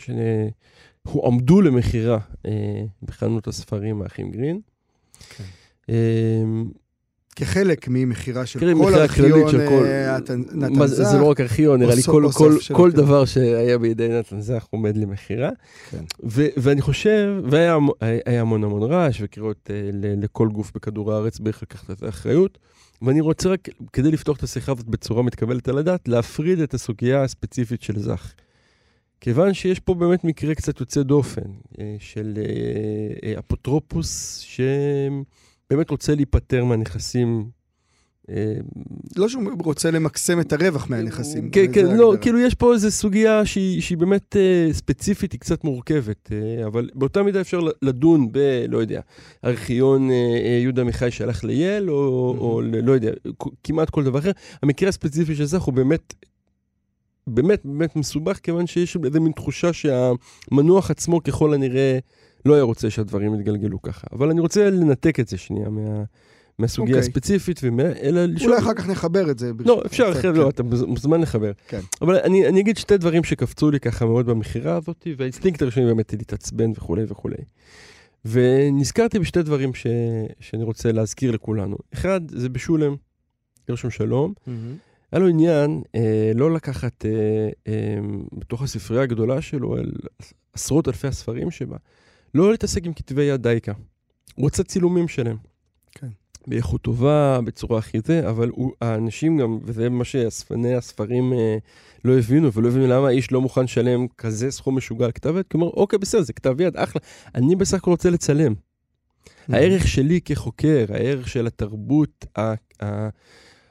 שהועמדו 1.06 1.60
למכירה 1.60 2.18
אה, 2.46 2.82
בחנות 3.02 3.46
הספרים 3.46 4.02
האחים 4.02 4.30
גרין. 4.30 4.60
כן. 5.36 5.44
כחלק 7.36 7.88
ממכירה 7.88 8.46
של 8.46 8.60
תראי, 8.60 8.74
כל 8.74 8.80
מכירה 8.80 9.02
ארכיון 9.02 9.50
של 9.50 9.68
כל... 9.68 9.84
אה, 9.86 10.18
נתן 10.18 10.72
מה 10.72 10.86
זה, 10.86 11.04
זך. 11.04 11.10
זה 11.10 11.18
לא 11.18 11.24
רק 11.30 11.40
ארכיון, 11.40 11.80
נראה 11.80 11.94
לי 11.94 12.02
כל, 12.02 12.24
כל, 12.32 12.52
כל. 12.72 12.90
דבר 12.90 13.24
שהיה 13.24 13.78
בידי 13.78 14.08
נתן 14.08 14.40
זך 14.40 14.66
עומד 14.70 14.96
למכירה. 14.96 15.50
כן. 15.90 16.04
ו- 16.24 16.46
ואני 16.56 16.80
חושב, 16.82 17.28
והיה 17.50 17.74
המ- 17.74 17.88
היה 18.26 18.40
המון 18.40 18.64
המון 18.64 18.82
רעש 18.82 19.18
וקריאות 19.22 19.70
אה, 19.70 19.90
ל- 19.92 20.24
לכל 20.24 20.48
גוף 20.48 20.72
בכדור 20.74 21.12
הארץ 21.12 21.38
בערך 21.38 21.62
לקחת 21.62 21.90
את 21.90 22.02
האחריות. 22.02 22.58
ואני 23.02 23.20
רוצה 23.20 23.48
רק, 23.48 23.68
כדי 23.92 24.10
לפתוח 24.10 24.36
את 24.36 24.42
השיחה 24.42 24.72
הזאת 24.72 24.86
בצורה 24.86 25.22
מתקבלת 25.22 25.68
על 25.68 25.78
הדעת, 25.78 26.08
להפריד 26.08 26.58
את 26.60 26.74
הסוגיה 26.74 27.22
הספציפית 27.22 27.82
של 27.82 27.98
זך. 27.98 28.32
כיוון 29.20 29.54
שיש 29.54 29.80
פה 29.80 29.94
באמת 29.94 30.24
מקרה 30.24 30.54
קצת 30.54 30.80
יוצא 30.80 31.02
דופן 31.02 31.40
אה, 31.80 31.96
של 31.98 32.38
אה, 32.38 32.42
אה, 33.30 33.38
שבאמת 35.70 35.90
רוצה 35.90 36.14
להיפטר 36.14 36.64
מהנכסים. 36.64 37.44
אה, 38.30 38.54
לא 39.16 39.28
שהוא 39.28 39.42
רוצה 39.64 39.90
למקסם 39.90 40.40
את 40.40 40.52
הרווח 40.52 40.90
מהנכסים. 40.90 41.50
כן, 41.50 41.72
כן, 41.72 41.96
לא. 41.96 42.14
כאילו 42.20 42.38
יש 42.38 42.54
פה 42.54 42.74
איזו 42.74 42.90
סוגיה 42.90 43.46
שהיא, 43.46 43.80
שהיא 43.80 43.98
באמת 43.98 44.36
אה, 44.36 44.68
ספציפית, 44.72 45.32
היא 45.32 45.40
קצת 45.40 45.64
מורכבת, 45.64 46.32
אה, 46.32 46.66
אבל 46.66 46.90
באותה 46.94 47.22
מידה 47.22 47.40
אפשר 47.40 47.60
לדון 47.82 48.32
ב, 48.32 48.38
לא 48.68 48.78
יודע, 48.78 49.00
ארכיון 49.44 50.10
אה, 50.10 50.14
אה, 50.44 50.58
יהודה 50.62 50.82
עמיחי 50.82 51.10
שהלך 51.10 51.44
לייל, 51.44 51.90
או, 51.90 52.36
או 52.38 52.60
ל- 52.60 52.80
לא 52.84 52.92
יודע, 52.92 53.10
כמעט 53.64 53.90
כל 53.90 54.04
דבר 54.04 54.18
אחר. 54.18 54.30
המקרה 54.62 54.88
הספציפי 54.88 55.34
של 55.34 55.44
זך 55.44 55.62
הוא 55.62 55.74
באמת, 55.74 56.14
באמת 57.26 57.60
באמת 57.64 57.96
מסובך, 57.96 58.38
כיוון 58.42 58.66
שיש 58.66 58.96
איזה 59.04 59.20
מין 59.20 59.32
תחושה 59.32 59.70
שהמנוח 59.72 60.90
עצמו 60.90 61.22
ככל 61.22 61.54
הנראה 61.54 61.98
לא 62.44 62.54
היה 62.54 62.62
רוצה 62.62 62.90
שהדברים 62.90 63.34
יתגלגלו 63.34 63.82
ככה. 63.82 64.06
אבל 64.12 64.30
אני 64.30 64.40
רוצה 64.40 64.70
לנתק 64.70 65.20
את 65.20 65.28
זה 65.28 65.38
שנייה 65.38 65.68
מה... 65.68 66.02
מהסוגיה 66.58 66.96
אוקיי. 66.96 67.08
הספציפית, 67.08 67.60
ומה, 67.62 67.82
אלא 67.82 68.24
לשאול... 68.24 68.50
אולי 68.52 68.62
אחר 68.62 68.74
כך 68.74 68.88
נחבר 68.88 69.30
את 69.30 69.38
זה. 69.38 69.46
לא, 69.46 69.54
ברשותך. 69.54 69.86
אפשר, 69.86 70.10
קצת, 70.10 70.18
אחרי, 70.20 70.32
כן. 70.32 70.38
לא, 70.38 70.48
אתה 70.48 70.62
מוז- 70.62 70.84
מוזמן 70.86 71.20
לחבר. 71.20 71.52
כן. 71.68 71.80
אבל 72.02 72.16
אני, 72.16 72.48
אני 72.48 72.60
אגיד 72.60 72.76
שתי 72.76 72.98
דברים 72.98 73.24
שקפצו 73.24 73.70
לי 73.70 73.80
ככה 73.80 74.06
מאוד 74.06 74.26
במכירה 74.26 74.76
הזאת, 74.76 75.06
והאינסטינקט 75.16 75.62
הראשון 75.62 75.86
באמת 75.86 76.12
להתעצבן 76.12 76.70
וכולי 76.70 77.04
וכולי. 77.08 77.36
ונזכרתי 78.24 79.18
בשתי 79.18 79.42
דברים 79.42 79.74
ש, 79.74 79.86
שאני 80.40 80.62
רוצה 80.64 80.92
להזכיר 80.92 81.30
לכולנו. 81.30 81.76
אחד, 81.94 82.20
זה 82.30 82.48
בשולם, 82.48 82.96
גרשום 83.68 83.90
שלום. 83.90 84.32
מהמם. 84.46 84.76
היה 85.12 85.20
לו 85.20 85.28
עניין 85.28 85.82
אה, 85.94 86.32
לא 86.34 86.54
לקחת 86.54 87.04
אה, 87.04 87.10
אה, 87.68 87.98
בתוך 88.38 88.62
הספרייה 88.62 89.02
הגדולה 89.02 89.42
שלו, 89.42 89.76
על 89.76 89.92
עשרות 90.52 90.88
אלפי 90.88 91.06
הספרים 91.08 91.50
שבה, 91.50 91.76
לא 92.34 92.50
להתעסק 92.50 92.86
עם 92.86 92.92
כתבי 92.92 93.22
יד 93.22 93.42
דייקה. 93.42 93.72
הוא 94.34 94.42
רוצה 94.44 94.64
צילומים 94.64 95.08
שלהם. 95.08 95.36
כן. 95.90 96.08
באיכות 96.46 96.82
טובה, 96.82 97.40
בצורה 97.44 97.78
הכי 97.78 98.00
זה, 98.04 98.30
אבל 98.30 98.48
הוא, 98.48 98.72
האנשים 98.80 99.38
גם, 99.38 99.58
וזה 99.62 99.88
מה 99.88 100.04
שאספני 100.04 100.74
הספרים 100.74 101.32
אה, 101.32 101.56
לא 102.04 102.18
הבינו, 102.18 102.52
ולא 102.52 102.68
הבינו 102.68 102.86
למה 102.86 103.08
האיש 103.08 103.32
לא 103.32 103.40
מוכן 103.40 103.64
לשלם 103.64 104.06
כזה 104.18 104.50
סכום 104.50 104.76
משוגע 104.76 105.04
על 105.04 105.12
כתב 105.12 105.36
יד, 105.36 105.44
כי 105.50 105.56
הוא 105.56 105.62
אומר, 105.62 105.72
אוקיי, 105.76 105.98
בסדר, 105.98 106.22
זה 106.22 106.32
כתב 106.32 106.60
יד, 106.60 106.76
אחלה. 106.76 107.00
אני 107.34 107.56
בסך 107.56 107.78
הכל 107.78 107.90
רוצה 107.90 108.10
לצלם. 108.10 108.54
הערך 109.48 109.88
שלי 109.88 110.20
כחוקר, 110.20 110.84
הערך 110.88 111.28
של 111.28 111.46
התרבות, 111.46 112.24
ה, 112.38 112.54
ה, 112.84 113.08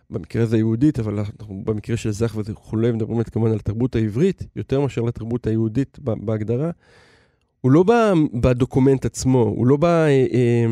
במקרה 0.10 0.44
הזה 0.44 0.56
היהודית, 0.56 1.00
אבל 1.00 1.20
אנחנו 1.20 1.62
במקרה 1.66 1.98
של 1.98 2.12
זך 2.12 2.36
וכולי, 2.46 2.92
מדברים 2.92 3.24
כמובן 3.24 3.52
על 3.52 3.58
התרבות 3.58 3.96
העברית, 3.96 4.44
יותר 4.56 4.82
מאשר 4.82 5.02
לתרבות 5.02 5.48
היהודית 5.48 6.00
בהגדרה, 6.00 6.72
הוא 7.62 7.72
לא 7.72 7.84
בדוקומנט 8.34 9.06
עצמו, 9.06 9.42
הוא 9.42 9.68
לא 9.68 9.78
בא 9.78 10.06
אה, 10.06 10.26
אה, 10.34 10.66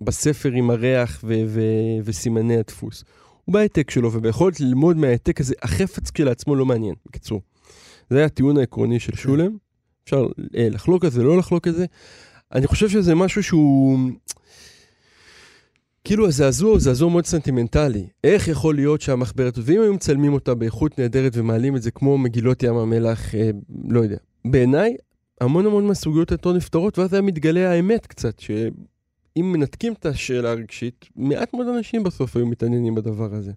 בספר 0.00 0.52
עם 0.52 0.70
הריח 0.70 1.20
ו- 1.24 1.42
ו- 1.46 1.98
וסימני 2.04 2.56
הדפוס. 2.56 3.04
הוא 3.44 3.52
בהעתק 3.52 3.90
שלו, 3.90 4.12
וביכולת 4.12 4.60
ללמוד 4.60 4.96
מההעתק 4.96 5.40
הזה, 5.40 5.54
החפץ 5.62 6.10
כשלעצמו 6.10 6.54
לא 6.54 6.66
מעניין, 6.66 6.94
בקיצור. 7.06 7.40
זה 8.10 8.16
היה 8.16 8.26
הטיעון 8.26 8.58
העקרוני 8.58 9.00
של 9.00 9.16
שולם. 9.16 9.56
אפשר 10.04 10.26
אה, 10.56 10.68
לחלוק 10.70 11.04
על 11.04 11.10
זה, 11.10 11.22
לא 11.22 11.38
לחלוק 11.38 11.66
על 11.66 11.72
זה. 11.72 11.86
אני 12.52 12.66
חושב 12.66 12.88
שזה 12.88 13.14
משהו 13.14 13.42
שהוא... 13.42 13.98
כאילו 16.04 16.26
הזעזוע 16.26 16.70
הוא 16.70 16.80
זעזוע 16.80 17.10
מאוד 17.10 17.26
סנטימנטלי. 17.26 18.06
איך 18.24 18.48
יכול 18.48 18.74
להיות 18.74 19.00
שהמחברת, 19.00 19.58
ואם 19.62 19.80
היו 19.80 19.94
מצלמים 19.94 20.32
אותה 20.32 20.54
באיכות 20.54 20.98
נהדרת 20.98 21.32
ומעלים 21.34 21.76
את 21.76 21.82
זה 21.82 21.90
כמו 21.90 22.18
מגילות 22.18 22.62
ים 22.62 22.76
המלח, 22.76 23.34
אה, 23.34 23.50
לא 23.88 24.00
יודע. 24.00 24.16
בעיניי, 24.44 24.96
המון 25.40 25.66
המון 25.66 25.86
מהסוגיות 25.86 26.30
היותר 26.30 26.52
נפתרות, 26.52 26.98
ואז 26.98 27.12
היה 27.12 27.22
מתגלה 27.22 27.70
האמת 27.70 28.06
קצת, 28.06 28.38
שאם 28.38 29.52
מנתקים 29.52 29.92
את 29.92 30.06
השאלה 30.06 30.50
הרגשית, 30.50 31.04
מעט 31.16 31.54
מאוד 31.54 31.66
אנשים 31.68 32.02
בסוף 32.02 32.36
היו 32.36 32.46
מתעניינים 32.46 32.94
בדבר 32.94 33.34
הזה. 33.34 33.52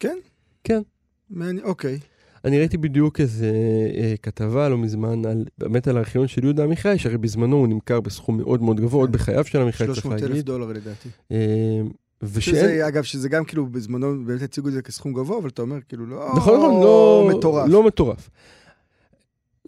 כן? 0.00 0.18
כן. 0.64 0.82
מעניין, 1.30 1.64
אוקיי. 1.64 1.98
אני 2.44 2.58
ראיתי 2.58 2.76
בדיוק 2.76 3.20
איזה 3.20 3.52
אה, 3.96 4.14
כתבה 4.22 4.68
לא 4.68 4.78
מזמן, 4.78 5.26
על, 5.26 5.44
באמת 5.58 5.88
על 5.88 5.96
הארכיון 5.96 6.28
של 6.28 6.44
יהודה 6.44 6.64
עמיחי, 6.64 6.98
שהרי 6.98 7.18
בזמנו 7.18 7.56
הוא 7.56 7.68
נמכר 7.68 8.00
בסכום 8.00 8.36
מאוד 8.36 8.62
מאוד 8.62 8.80
גבוה, 8.80 9.00
עוד 9.00 9.10
כן. 9.10 9.18
בחייו 9.18 9.44
של 9.44 9.60
עמיחי, 9.60 9.86
צריך 9.86 9.96
300 9.96 10.22
אלף 10.22 10.30
להגיד. 10.30 10.46
דולר 10.46 10.66
לדעתי. 10.66 11.08
אה, 11.32 11.80
ושאין... 12.22 12.56
שזה, 12.56 12.88
אגב, 12.88 13.02
שזה 13.02 13.28
גם 13.28 13.44
כאילו 13.44 13.66
בזמנו 13.66 14.24
באמת 14.24 14.42
הציגו 14.42 14.68
את 14.68 14.72
זה 14.72 14.82
כסכום 14.82 15.12
גבוה, 15.12 15.38
אבל 15.38 15.48
אתה 15.48 15.62
אומר 15.62 15.78
כאילו 15.88 16.06
לא 16.06 16.28
נכון, 16.36 16.58
נכון, 16.58 16.82
לא... 16.82 17.30
מטורף. 17.36 17.68
לא 17.68 17.82
מטורף. 17.82 18.30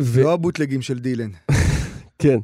ו... 0.00 0.22
לא 0.22 0.33
הבוטלגים 0.33 0.83
של 0.83 0.98
דילן. 0.98 1.31
כן. 2.18 2.38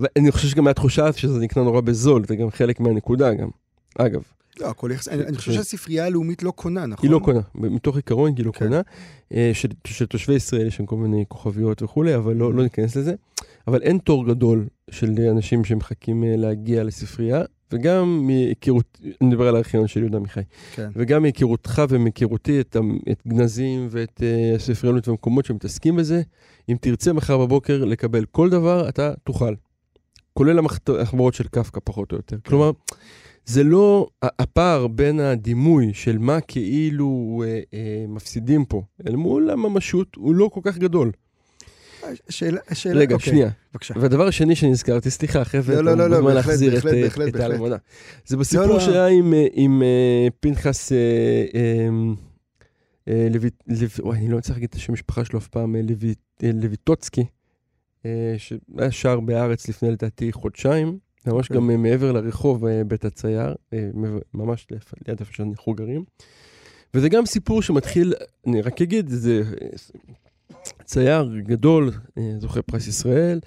ואני 0.00 0.32
חושב 0.32 0.48
שגם 0.48 0.64
מהתחושה 0.64 1.12
שזה 1.12 1.38
נקנה 1.38 1.62
נורא 1.62 1.80
בזול, 1.80 2.24
זה 2.26 2.36
גם 2.36 2.50
חלק 2.50 2.80
מהנקודה 2.80 3.34
גם. 3.34 3.48
אגב, 3.98 4.22
לא, 4.60 4.66
הכל 4.66 4.90
יחס... 4.94 5.08
אני 5.08 5.22
אני 5.22 5.36
חושב 5.36 5.52
שהספרייה 5.52 6.06
הלאומית 6.06 6.42
לא 6.42 6.50
קונה, 6.50 6.86
נכון? 6.86 7.08
היא 7.08 7.12
לא 7.12 7.18
קונה, 7.18 7.40
מתוך 7.54 7.96
עיקרון 7.96 8.32
היא 8.36 8.46
לא 8.46 8.52
כן. 8.52 8.58
קונה. 8.58 8.80
אה, 9.34 9.50
של, 9.54 9.68
של 9.86 10.06
תושבי 10.06 10.34
ישראל 10.34 10.66
יש 10.66 10.76
שם 10.76 10.86
כל 10.86 10.96
מיני 10.96 11.24
כוכביות 11.28 11.82
וכולי, 11.82 12.16
אבל 12.16 12.36
לא, 12.36 12.54
לא 12.54 12.62
ניכנס 12.62 12.96
לזה. 12.96 13.14
אבל 13.66 13.82
אין 13.82 13.98
תור 13.98 14.26
גדול 14.26 14.66
של 14.90 15.14
אנשים 15.30 15.64
שמחכים 15.64 16.24
אה, 16.24 16.36
להגיע 16.36 16.84
לספרייה, 16.84 17.42
וגם 17.72 18.26
מהיכרות, 18.26 18.98
אני 19.20 19.28
מדבר 19.28 19.48
על 19.48 19.54
הארכיון 19.54 19.86
של 19.86 20.00
יהודה 20.00 20.16
עמיחי, 20.16 20.40
כן. 20.72 20.90
וגם 20.96 21.22
מהיכרותך 21.22 21.82
ומהיכרותי 21.88 22.60
את, 22.60 22.76
את 23.10 23.22
גנזים 23.26 23.88
ואת 23.90 24.20
uh, 24.20 24.56
הספריות 24.56 25.08
והמקומות 25.08 25.44
שמתעסקים 25.44 25.96
בזה, 25.96 26.22
אם 26.68 26.76
תרצה 26.80 27.12
מחר 27.12 27.38
בבוקר 27.38 27.84
לקבל 27.84 28.24
כל 28.24 28.50
דבר, 28.50 28.88
אתה 28.88 29.12
תוכל. 29.24 29.54
כולל 30.34 30.58
המחברות 30.58 31.34
של 31.34 31.48
קפקא 31.48 31.80
פחות 31.84 32.12
או 32.12 32.16
יותר. 32.16 32.36
כלומר, 32.46 32.70
זה 33.44 33.64
לא, 33.64 34.06
הפער 34.22 34.86
בין 34.86 35.20
הדימוי 35.20 35.94
של 35.94 36.18
מה 36.18 36.40
כאילו 36.40 37.42
אה, 37.46 37.60
אה, 37.74 38.04
מפסידים 38.08 38.64
פה, 38.64 38.82
אל 39.06 39.16
מול 39.16 39.50
הממשות, 39.50 40.14
הוא 40.16 40.34
לא 40.34 40.50
כל 40.52 40.60
כך 40.64 40.78
גדול. 40.78 41.12
השאלה, 42.28 42.60
השאלה, 42.68 43.00
רגע, 43.00 43.14
אוקיי, 43.14 43.30
שנייה. 43.32 43.48
בבקשה. 43.72 43.94
והדבר 44.00 44.26
השני 44.26 44.56
שנזכרתי, 44.56 45.10
סליחה, 45.10 45.42
זה 45.60 45.82
לא, 45.82 45.82
לא, 45.82 45.96
לא, 45.96 46.10
לא, 46.10 46.16
בהחלט, 46.20 46.34
להחזיר 46.46 46.68
את, 46.68 46.74
בהחלט, 46.74 46.94
אה, 46.94 47.02
בהחלט, 47.02 47.28
את 47.28 47.32
בהחלט. 47.32 47.50
האלמונה. 47.50 47.76
זה 48.26 48.36
בסיפור 48.36 48.66
לא, 48.66 48.74
לא. 48.74 48.80
שהיה 48.80 49.06
עם, 49.06 49.34
אה, 49.34 49.46
עם 49.52 49.82
אה, 49.82 50.28
פנחס 50.40 50.92
אה, 50.92 50.96
אה, 51.54 51.88
אה, 53.08 53.28
לב- 53.30 53.90
וואי, 53.98 54.18
אני 54.18 54.28
לא 54.28 54.38
מצליח 54.38 54.56
להגיד 54.56 54.68
את 54.68 54.74
השם 54.74 54.92
המשפחה 54.92 55.24
שלו 55.24 55.38
אף 55.38 55.48
פעם, 55.48 55.76
אה, 55.76 55.80
לויט- 55.82 56.42
אה, 56.44 56.50
לויטוצקי, 56.62 57.24
אה, 58.06 58.34
שהיה 58.38 58.90
שר 58.90 59.20
בהארץ 59.20 59.68
לפני 59.68 59.90
לדעתי 59.90 60.32
חודשיים, 60.32 60.98
ממש 61.26 61.44
אוקיי. 61.46 61.56
גם 61.56 61.70
אה, 61.70 61.76
מעבר 61.76 62.12
לרחוב 62.12 62.66
אה, 62.66 62.84
בית 62.84 63.04
הצייר, 63.04 63.54
אה, 63.72 63.88
ממש 64.34 64.66
ליד- 64.72 64.80
איפה 65.20 65.32
שאנחנו 65.34 65.74
גרים. 65.74 66.04
וזה 66.94 67.08
גם 67.08 67.26
סיפור 67.26 67.62
שמתחיל, 67.62 68.14
אני 68.46 68.60
רק 68.62 68.82
אגיד, 68.82 69.08
זה 69.08 69.42
אה, 69.62 69.66
צייר 70.90 71.38
גדול, 71.38 71.90
אה, 72.18 72.32
זוכה 72.38 72.62
פרס 72.62 72.86
ישראל. 72.86 73.40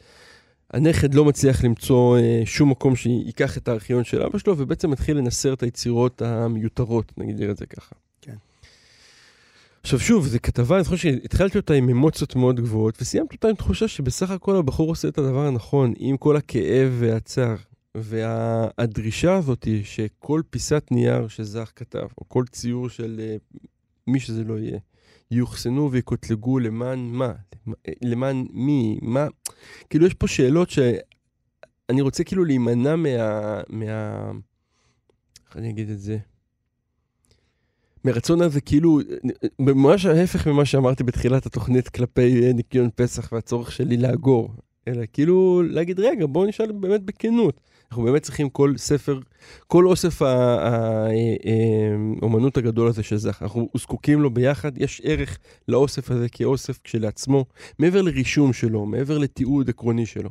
הנכד 0.71 1.13
לא 1.13 1.25
מצליח 1.25 1.63
למצוא 1.63 2.17
אה, 2.17 2.41
שום 2.45 2.69
מקום 2.71 2.95
שייקח 2.95 3.57
את 3.57 3.67
הארכיון 3.67 4.03
של 4.03 4.21
אבא 4.21 4.37
שלו, 4.37 4.57
ובעצם 4.57 4.91
מתחיל 4.91 5.17
לנסר 5.17 5.53
את 5.53 5.63
היצירות 5.63 6.21
המיותרות, 6.21 7.11
נגיד 7.17 7.41
את 7.41 7.57
זה 7.57 7.65
ככה. 7.65 7.95
כן. 8.21 8.35
עכשיו 9.81 9.99
שוב, 9.99 10.27
זו 10.27 10.37
כתבה, 10.43 10.75
אני 10.75 10.83
חושב 10.83 10.97
שהתחלתי 10.97 11.57
אותה 11.57 11.73
עם 11.73 11.89
אמוציות 11.89 12.35
מאוד 12.35 12.59
גבוהות, 12.59 12.97
וסיימתי 13.01 13.35
אותה 13.35 13.47
עם 13.47 13.55
תחושה 13.55 13.87
שבסך 13.87 14.31
הכל 14.31 14.55
הבחור 14.55 14.89
עושה 14.89 15.07
את 15.07 15.17
הדבר 15.17 15.47
הנכון, 15.47 15.93
עם 15.97 16.17
כל 16.17 16.37
הכאב 16.37 16.95
והצער. 16.99 17.55
והדרישה 17.95 19.35
הזאת 19.35 19.67
שכל 19.83 20.41
פיסת 20.49 20.83
נייר 20.91 21.27
שזך 21.27 21.71
כתב, 21.75 22.07
או 22.17 22.29
כל 22.29 22.43
ציור 22.51 22.89
של 22.89 23.21
אה, 23.23 23.35
מי 24.07 24.19
שזה 24.19 24.43
לא 24.43 24.59
יהיה, 24.59 24.79
יאוחסנו 25.33 25.91
ויקוטלגו 25.91 26.59
למען 26.59 26.99
מה? 26.99 27.33
למען 28.01 28.45
מי? 28.51 28.99
מה? 29.01 29.27
כאילו, 29.89 30.07
יש 30.07 30.13
פה 30.13 30.27
שאלות 30.27 30.69
שאני 30.69 32.01
רוצה 32.01 32.23
כאילו 32.23 32.45
להימנע 32.45 32.95
מה... 32.95 33.61
מה... 33.69 34.31
איך 35.47 35.57
אני 35.57 35.69
אגיד 35.69 35.89
את 35.89 35.99
זה? 35.99 36.17
מרצון 38.05 38.41
הזה, 38.41 38.61
כאילו, 38.61 38.99
ממש 39.59 40.05
ההפך 40.05 40.47
ממה 40.47 40.65
שאמרתי 40.65 41.03
בתחילת 41.03 41.45
התוכנית 41.45 41.89
כלפי 41.89 42.43
אה, 42.43 42.53
ניקיון 42.53 42.89
פסח 42.95 43.31
והצורך 43.31 43.71
שלי 43.71 43.97
לאגור. 43.97 44.49
אלא 44.87 45.03
כאילו 45.13 45.63
להגיד, 45.63 45.99
רגע, 45.99 46.25
בואו 46.25 46.45
נשאל 46.45 46.71
באמת 46.71 47.01
בכנות. 47.01 47.61
אנחנו 47.93 48.03
באמת 48.03 48.21
צריכים 48.21 48.49
כל 48.49 48.73
ספר, 48.77 49.19
כל 49.67 49.87
אוסף 49.87 50.21
האומנות 52.21 52.57
הגדול 52.57 52.87
הזה 52.87 53.03
של 53.03 53.17
זך. 53.17 53.41
אנחנו 53.41 53.69
זקוקים 53.77 54.21
לו 54.21 54.29
ביחד, 54.29 54.77
יש 54.77 55.01
ערך 55.03 55.37
לאוסף 55.67 56.11
הזה 56.11 56.29
כאוסף 56.29 56.79
כשלעצמו, 56.83 57.45
מעבר 57.79 58.01
לרישום 58.01 58.53
שלו, 58.53 58.85
מעבר 58.85 59.17
לתיעוד 59.17 59.69
עקרוני 59.69 60.05
שלו. 60.05 60.29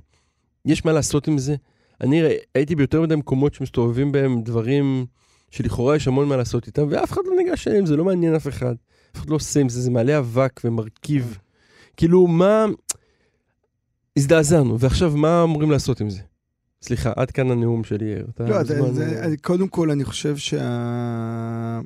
יש 0.64 0.84
מה 0.84 0.92
לעשות 0.92 1.28
עם 1.28 1.38
זה. 1.38 1.56
אני 2.00 2.22
הייתי 2.54 2.74
ביותר 2.74 3.02
מדי 3.02 3.16
מקומות 3.16 3.54
שמסתובבים 3.54 4.12
בהם 4.12 4.42
דברים 4.42 5.06
שלכאורה 5.50 5.96
יש 5.96 6.08
המון 6.08 6.28
מה 6.28 6.36
לעשות 6.36 6.66
איתם, 6.66 6.86
ואף 6.90 7.12
אחד 7.12 7.22
לא 7.26 7.36
ניגש 7.36 7.68
אליהם, 7.68 7.86
זה 7.86 7.96
לא 7.96 8.04
מעניין 8.04 8.34
אף 8.34 8.48
אחד. 8.48 8.74
אף 9.12 9.20
אחד 9.20 9.30
לא 9.30 9.34
עושה 9.34 9.60
עם 9.60 9.68
זה, 9.68 9.80
זה 9.80 9.90
מעלה 9.90 10.18
אבק 10.18 10.60
ומרכיב. 10.64 11.38
כאילו, 11.96 12.26
מה... 12.26 12.66
הזדעזענו, 14.16 14.80
ועכשיו 14.80 15.16
מה 15.16 15.42
אמורים 15.42 15.70
לעשות 15.70 16.00
עם 16.00 16.10
זה? 16.10 16.20
סליחה, 16.82 17.12
עד 17.16 17.30
כאן 17.30 17.50
הנאום 17.50 17.84
שלי, 17.84 18.04
יאיר. 18.04 18.26
לא, 18.40 18.62
זה, 18.62 18.92
זה, 18.92 19.06
אה, 19.20 19.24
אני- 19.24 19.36
קודם 19.36 19.68
כל, 19.68 19.90
אני 19.90 20.04
חושב 20.04 20.36
שה... 20.36 21.80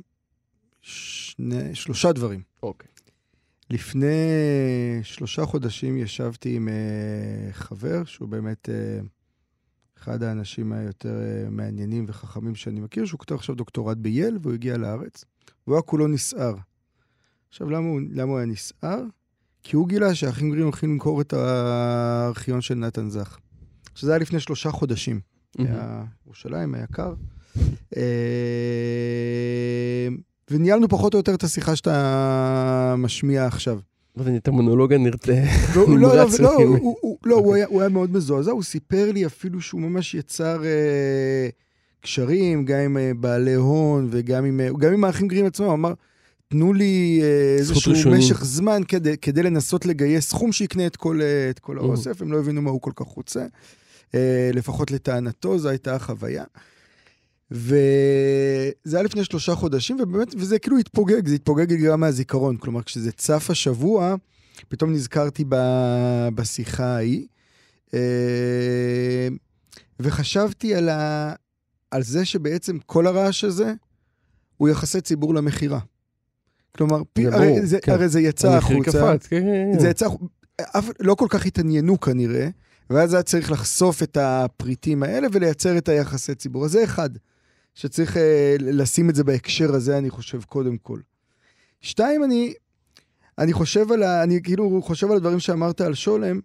שני, 0.82 1.74
שלושה 1.74 2.12
דברים. 2.12 2.42
אוקיי. 2.62 2.88
לפני 3.70 4.16
שלושה 5.02 5.44
חודשים 5.46 5.96
ישבתי 5.96 6.56
עם 6.56 6.68
אה, 6.68 7.52
חבר, 7.52 8.04
שהוא 8.04 8.28
באמת 8.28 8.68
אה, 8.68 9.00
אחד 9.98 10.22
האנשים 10.22 10.72
היותר 10.72 11.20
אה, 11.20 11.50
מעניינים 11.50 12.04
וחכמים 12.08 12.54
שאני 12.54 12.80
מכיר, 12.80 13.04
שהוא 13.04 13.18
כותב 13.18 13.34
עכשיו 13.34 13.54
דוקטורט 13.54 13.96
בייל, 13.96 14.38
והוא 14.42 14.52
הגיע 14.54 14.76
לארץ, 14.76 15.24
והוא 15.66 15.76
היה 15.76 15.82
כולו 15.82 16.06
נסער. 16.08 16.54
עכשיו, 17.48 17.70
למה 17.70 17.88
הוא, 17.88 18.00
למה 18.12 18.30
הוא 18.30 18.38
היה 18.38 18.46
נסער? 18.46 19.00
כי 19.62 19.76
הוא 19.76 19.88
גילה 19.88 20.14
שהאחים 20.14 20.50
גרים 20.50 20.62
הולכים 20.64 20.90
למכור 20.90 21.20
את 21.20 21.32
הארכיון 21.32 22.60
של 22.60 22.74
נתן 22.74 23.08
זך. 23.10 23.38
שזה 23.96 24.10
היה 24.10 24.18
לפני 24.18 24.40
שלושה 24.40 24.70
חודשים. 24.70 25.20
היה 25.58 26.04
ירושלים, 26.26 26.74
היה 26.74 26.86
קר. 26.86 27.14
אה, 27.96 28.02
וניהלנו 30.50 30.88
פחות 30.88 31.14
או 31.14 31.18
יותר 31.18 31.34
את 31.34 31.42
השיחה 31.42 31.76
שאתה 31.76 32.94
משמיע 32.98 33.46
עכשיו. 33.46 33.78
אבל 34.16 34.36
את 34.36 34.48
המונולוג 34.48 34.92
הנרצה. 34.92 35.44
לא. 37.26 37.34
הוא, 37.34 37.54
היה, 37.54 37.88
מאוד 37.88 38.12
מזועזע, 38.12 38.50
הוא 38.50 38.62
סיפר 38.62 39.12
לי 39.12 39.26
אפילו 39.26 39.60
שהוא 39.60 39.80
ממש 39.80 40.14
יצר 40.14 40.64
אה, 40.64 41.48
קשרים, 42.00 42.64
גם 42.64 42.78
עם 42.78 42.96
אה, 42.96 43.12
בעלי 43.20 43.54
הון 43.54 44.08
וגם 44.10 44.44
עם, 44.92 45.04
האחים 45.04 45.28
גרים 45.28 45.46
עצמם, 45.46 45.66
הוא 45.66 45.74
אמר, 45.74 45.92
תנו 46.48 46.72
לי 46.72 47.22
איזשהו 47.58 47.92
ראשונים." 47.92 48.18
משך 48.18 48.44
זמן 48.44 48.82
כדי, 48.88 49.16
כדי 49.16 49.42
לנסות 49.42 49.86
לגייס 49.86 50.28
סכום 50.28 50.52
שיקנה 50.52 50.86
את 50.86 50.96
כל, 50.96 51.20
את 51.50 51.58
כל. 51.58 51.78
האוסף, 51.78 52.22
הם 52.22 52.32
לא 52.32 52.38
הבינו 52.38 52.62
מה 52.62 52.70
הוא 52.70 52.80
כל 52.80 52.92
כך 52.96 53.06
רוצה. 53.06 53.46
אה, 54.14 54.50
לפחות 54.54 54.90
לטענתו, 54.90 55.58
זו 55.58 55.68
הייתה 55.68 55.94
החוויה. 55.94 56.44
וזה 57.50 58.96
היה 58.96 59.02
לפני 59.02 59.24
שלושה 59.24 59.54
חודשים, 59.54 60.00
ובאמת, 60.00 60.34
וזה 60.38 60.58
כאילו 60.58 60.78
התפוגג, 60.78 61.28
זה 61.28 61.34
התפוגג 61.34 61.84
גם 61.84 62.00
מהזיכרון. 62.00 62.56
כלומר, 62.56 62.82
כשזה 62.82 63.12
צף 63.12 63.50
השבוע, 63.50 64.14
פתאום 64.68 64.92
נזכרתי 64.92 65.44
ב... 65.48 65.56
בשיחה 66.34 66.84
ההיא, 66.84 67.26
אה, 67.94 69.28
וחשבתי 70.00 70.74
על, 70.74 70.88
ה... 70.88 71.32
על 71.90 72.02
זה 72.02 72.24
שבעצם 72.24 72.78
כל 72.86 73.06
הרעש 73.06 73.44
הזה 73.44 73.72
הוא 74.56 74.68
יחסי 74.68 75.00
ציבור 75.00 75.34
למכירה. 75.34 75.80
כלומר, 76.76 77.02
פי... 77.12 77.24
זה 77.24 77.36
הרי, 77.36 77.66
זה, 77.66 77.80
כן. 77.80 77.92
הרי 77.92 78.08
זה 78.08 78.20
יצא 78.20 78.52
המחיר 78.52 78.76
החוצה. 78.80 79.14
קפץ, 79.14 79.26
כן, 79.26 79.40
כן, 79.40 79.78
זה 79.78 79.84
כן. 79.84 79.90
יצא, 79.90 80.06
אף, 80.60 80.90
לא 81.00 81.14
כל 81.14 81.26
כך 81.30 81.46
התעניינו 81.46 82.00
כנראה, 82.00 82.48
ואז 82.90 83.14
היה 83.14 83.22
צריך 83.22 83.50
לחשוף 83.50 84.02
את 84.02 84.16
הפריטים 84.20 85.02
האלה 85.02 85.28
ולייצר 85.32 85.78
את 85.78 85.88
היחסי 85.88 86.34
ציבור. 86.34 86.64
אז 86.64 86.70
זה 86.70 86.84
אחד, 86.84 87.10
שצריך 87.74 88.16
אה, 88.16 88.56
לשים 88.60 89.10
את 89.10 89.14
זה 89.14 89.24
בהקשר 89.24 89.74
הזה, 89.74 89.98
אני 89.98 90.10
חושב, 90.10 90.42
קודם 90.42 90.76
כל. 90.76 91.00
שתיים, 91.80 92.24
אני, 92.24 92.54
אני 93.38 93.52
חושב 93.52 93.92
על 93.92 94.02
ה... 94.02 94.22
אני 94.22 94.42
כאילו 94.42 94.82
חושב 94.82 95.10
על 95.10 95.16
הדברים 95.16 95.40
שאמרת 95.40 95.80
על 95.80 95.94
שולם, 95.94 96.40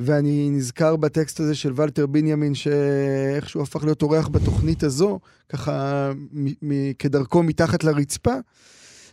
ואני 0.00 0.50
נזכר 0.50 0.96
בטקסט 0.96 1.40
הזה 1.40 1.54
של 1.54 1.72
ולטר 1.76 2.06
בנימין, 2.06 2.54
שאיכשהו 2.54 3.62
הפך 3.62 3.84
להיות 3.84 4.02
אורח 4.02 4.28
בתוכנית 4.28 4.82
הזו, 4.82 5.20
ככה 5.48 6.12
מ- 6.32 6.92
כדרכו 6.98 7.42
מתחת 7.42 7.84
לרצפה, 7.84 8.34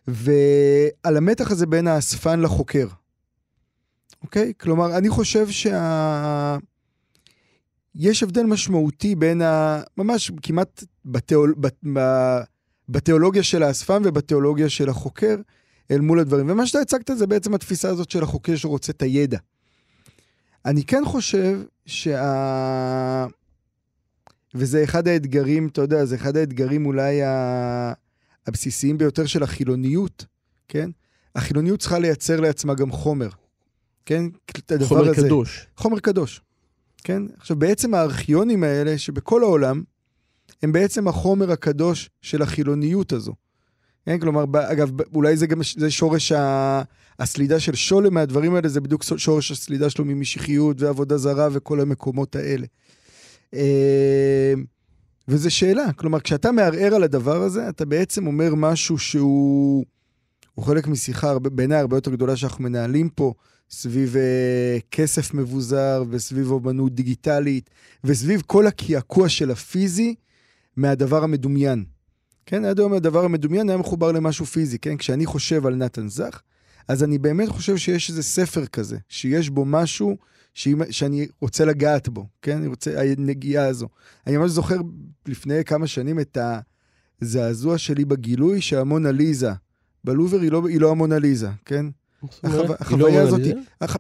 ועל 0.08 1.18
המתח 1.18 1.52
הזה 1.52 1.66
בין 1.66 1.88
האספן 1.88 2.40
לחוקר. 2.40 2.88
אוקיי? 4.24 4.54
כלומר, 4.60 4.98
אני 4.98 5.10
חושב 5.10 5.50
שה... 5.50 6.58
יש 7.96 8.24
הבדל 8.24 8.44
משמעותי 8.44 9.16
בין 9.16 9.42
ה... 9.42 9.82
ממש 9.98 10.32
כמעט 10.42 10.84
בתיאול... 11.06 11.56
בת... 11.58 11.84
בתיאולוגיה 12.90 13.44
של 13.44 13.64
האספן 13.64 14.02
ובתיאולוגיה 14.06 14.70
של 14.70 14.90
החוקר 14.90 15.36
אל 15.92 16.00
מול 16.00 16.20
הדברים. 16.20 16.50
ומה 16.50 16.68
שאתה 16.68 16.80
הצגת 16.80 17.12
זה 17.18 17.28
בעצם 17.28 17.54
התפיסה 17.54 17.90
הזאת 17.90 18.12
של 18.12 18.24
החוקר 18.24 18.56
שרוצה 18.56 18.92
את 18.92 19.02
הידע. 19.02 19.38
אני 20.66 20.84
כן 20.84 21.04
חושב 21.06 21.62
שה... 21.86 23.26
וזה 24.56 24.84
אחד 24.84 25.08
האתגרים, 25.08 25.68
אתה 25.68 25.82
יודע, 25.82 26.06
זה 26.06 26.16
אחד 26.16 26.38
האתגרים 26.38 26.86
אולי 26.86 27.24
ה... 27.24 27.94
הבסיסיים 28.48 28.98
ביותר 28.98 29.26
של 29.26 29.44
החילוניות, 29.44 30.26
כן? 30.68 30.90
החילוניות 31.36 31.80
צריכה 31.80 32.00
לייצר 32.00 32.40
לעצמה 32.40 32.74
גם 32.74 32.92
חומר, 32.92 33.30
כן? 34.06 34.26
חומר 34.84 35.10
הזה. 35.10 35.22
קדוש. 35.28 35.68
חומר 35.78 36.00
קדוש, 36.00 36.42
כן? 37.04 37.24
עכשיו, 37.38 37.58
בעצם 37.58 37.94
הארכיונים 37.94 38.64
האלה, 38.64 38.98
שבכל 38.98 39.44
העולם, 39.44 39.84
הם 40.64 40.72
בעצם 40.72 41.08
החומר 41.08 41.52
הקדוש 41.52 42.10
של 42.22 42.42
החילוניות 42.42 43.14
הזו. 43.14 43.34
כן? 44.06 44.20
כלומר, 44.20 44.44
אגב, 44.54 44.90
אולי 45.16 45.38
זה 45.38 45.48
גם 45.48 45.62
זה 45.78 45.92
שורש 45.92 46.32
ה... 46.32 46.82
הסלידה 47.20 47.60
של 47.60 47.76
שולם 47.76 48.14
מהדברים 48.14 48.56
האלה, 48.56 48.68
זה 48.68 48.82
בדיוק 48.82 49.04
שורש 49.18 49.52
הסלידה 49.52 49.90
שלו 49.90 50.06
ממשיחיות 50.06 50.82
ועבודה 50.82 51.18
זרה 51.18 51.48
וכל 51.52 51.80
המקומות 51.80 52.36
האלה. 52.36 52.66
אה, 53.54 54.54
וזו 55.28 55.52
שאלה, 55.52 55.94
כלומר, 55.94 56.20
כשאתה 56.20 56.52
מערער 56.52 56.96
על 56.96 57.04
הדבר 57.04 57.42
הזה, 57.42 57.70
אתה 57.70 57.86
בעצם 57.86 58.28
אומר 58.28 58.56
משהו 58.56 58.98
שהוא 58.98 59.86
הוא 60.54 60.66
חלק 60.66 60.88
משיחה, 60.88 61.40
בעיניי 61.40 61.80
הרבה 61.80 61.98
יותר 61.98 62.12
גדולה 62.12 62.36
שאנחנו 62.36 62.64
מנהלים 62.64 63.10
פה, 63.10 63.34
סביב 63.70 64.16
אה, 64.18 64.78
כסף 64.92 65.34
מבוזר 65.34 66.04
וסביב 66.10 66.52
אומנות 66.52 66.96
דיגיטלית, 66.96 67.70
וסביב 68.04 68.42
כל 68.46 68.68
הקעקוע 68.68 69.30
של 69.30 69.52
הפיזי 69.52 70.16
מהדבר 70.78 71.24
המדומיין. 71.24 71.86
כן, 72.46 72.66
עד 72.66 72.80
היום 72.80 72.94
הדבר 72.94 73.26
המדומיין 73.26 73.70
היה 73.70 73.78
מחובר 73.78 74.12
למשהו 74.12 74.46
פיזי, 74.46 74.80
כן? 74.80 74.98
כשאני 74.98 75.26
חושב 75.26 75.66
על 75.66 75.76
נתן 75.76 76.08
זך, 76.08 76.42
אז 76.88 77.04
אני 77.04 77.18
באמת 77.18 77.50
חושב 77.50 77.78
שיש 77.78 78.10
איזה 78.10 78.24
ספר 78.24 78.66
כזה, 78.66 78.98
שיש 79.10 79.50
בו 79.50 79.66
משהו 79.66 80.18
שאם, 80.54 80.82
שאני 80.92 81.28
רוצה 81.42 81.66
לגעת 81.66 82.10
בו, 82.10 82.26
כן? 82.42 82.58
אני 82.58 82.68
רוצה, 82.68 83.02
הנגיעה 83.02 83.66
הזו. 83.66 83.88
אני 84.28 84.38
ממש 84.38 84.52
זוכר 84.52 84.78
לפני 85.26 85.64
כמה 85.66 85.88
שנים 85.88 86.20
את 86.20 86.38
הזעזוע 87.22 87.78
שלי 87.78 88.06
בגילוי 88.06 88.62
שהמונליזה 88.62 89.52
בלובר 90.04 90.40
היא 90.40 90.52
לא, 90.52 90.68
היא 90.68 90.82
לא 90.82 90.92
המונליזה, 90.92 91.50
כן? 91.66 91.86
זאת 92.32 92.46
אומרת, 92.46 92.82
החו- 92.82 92.94
היא 92.94 93.00
לא 93.00 93.06
החוויה 93.08 93.22
הזאת, 93.22 93.40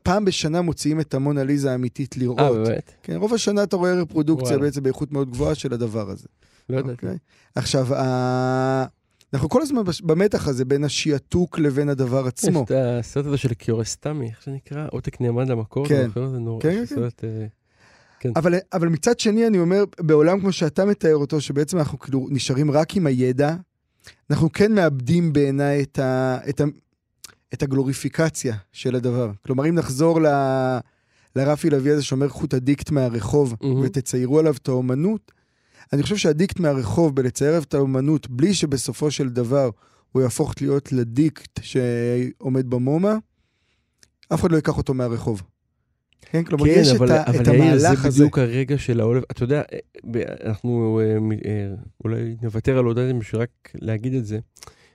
פעם 0.03 0.25
בשנה 0.25 0.61
מוציאים 0.61 0.99
את 0.99 1.13
המונליזה 1.13 1.71
האמיתית 1.71 2.17
לראות. 2.17 2.39
אה, 2.39 2.51
באמת? 2.53 2.91
כן, 3.03 3.15
רוב 3.15 3.33
השנה 3.33 3.63
אתה 3.63 3.75
רואה 3.75 3.93
רפרודוקציה. 3.93 4.57
בעצם 4.57 4.83
באיכות 4.83 5.11
מאוד 5.11 5.31
גבוהה 5.31 5.55
של 5.55 5.73
הדבר 5.73 6.09
הזה. 6.09 6.27
לא 6.69 6.77
ידעתי. 6.77 6.91
אוקיי? 6.91 7.17
עכשיו. 7.55 7.87
אנחנו 9.33 9.49
כל 9.49 9.61
הזמן 9.61 9.81
במתח 10.03 10.47
הזה 10.47 10.65
בין 10.65 10.83
השיעתוק 10.83 11.59
לבין 11.59 11.89
הדבר 11.89 12.21
יש 12.21 12.27
עצמו. 12.27 12.63
את 12.63 12.71
הסרט 12.75 13.25
הזה 13.25 13.37
של 13.37 13.53
קיורסטמי, 13.53 14.25
איך 14.29 14.41
זה 14.45 14.51
נקרא? 14.51 14.87
עותק 14.91 15.21
נאמן 15.21 15.47
למקור. 15.47 15.87
כן. 15.87 16.09
כן, 16.61 16.83
כן. 18.19 18.29
אה, 18.29 18.33
אבל, 18.35 18.53
אבל 18.73 18.87
מצד 18.89 19.19
שני, 19.19 19.47
אני 19.47 19.59
אומר, 19.59 19.83
בעולם 19.99 20.39
כמו 20.39 20.51
שאתה 20.51 20.85
מתאר 20.85 21.15
אותו, 21.15 21.41
שבעצם 21.41 21.77
אנחנו 21.77 21.99
כאילו 21.99 22.27
נשארים 22.31 22.71
רק 22.71 22.95
עם 22.97 23.07
הידע, 23.07 23.55
אנחנו 24.29 24.51
כן 24.51 24.71
מאבדים 24.75 25.33
בעיניי 25.33 25.83
את, 25.83 25.99
ה, 25.99 26.37
את, 26.49 26.61
ה, 26.61 26.63
את 27.53 27.63
הגלוריפיקציה 27.63 28.55
של 28.71 28.95
הדבר. 28.95 29.31
כלומר, 29.45 29.69
אם 29.69 29.75
נחזור 29.75 30.21
ל, 30.21 30.27
לרפי 31.35 31.69
לביא 31.69 31.91
הזה 31.91 32.03
שאומר, 32.03 32.27
את 32.43 32.53
הדיקט 32.53 32.91
מהרחוב 32.91 33.55
מהמם. 33.61 33.81
ותציירו 33.81 34.39
עליו 34.39 34.55
את 34.61 34.67
האומנות, 34.67 35.31
אני 35.93 36.03
חושב 36.03 36.17
שהדיקט 36.17 36.59
מהרחוב 36.59 37.15
בלצייר 37.15 37.57
את 37.57 37.73
האומנות, 37.73 38.29
בלי 38.29 38.53
שבסופו 38.53 39.11
של 39.11 39.29
דבר 39.29 39.69
הוא 40.11 40.21
יהפוך 40.21 40.53
להיות 40.61 40.91
לדיקט 40.91 41.59
שעומד 41.61 42.69
במומה, 42.69 43.15
אף 44.33 44.41
אחד 44.41 44.51
לא 44.51 44.55
ייקח 44.55 44.77
אותו 44.77 44.93
מהרחוב. 44.93 45.41
כן, 46.21 46.43
כלומר, 46.43 46.65
כן, 46.65 46.79
יש 46.79 46.91
אבל, 46.91 47.11
את, 47.11 47.27
אבל 47.27 47.41
את 47.41 47.47
יאיר, 47.47 47.63
המהלך 47.63 48.01
זה 48.01 48.07
הזה. 48.07 48.19
בדיוק 48.19 48.37
הרגע 48.37 48.77
של 48.77 48.99
העולב. 48.99 49.23
אתה 49.31 49.43
יודע, 49.43 49.61
אה, 49.73 50.21
אנחנו 50.45 51.01
אה, 51.03 51.17
אה, 51.45 51.73
אולי 52.03 52.35
נוותר 52.41 52.77
על 52.77 52.85
הודעתם 52.85 53.19
בשביל 53.19 53.41
רק 53.41 53.49
להגיד 53.75 54.13
את 54.13 54.25
זה. 54.25 54.39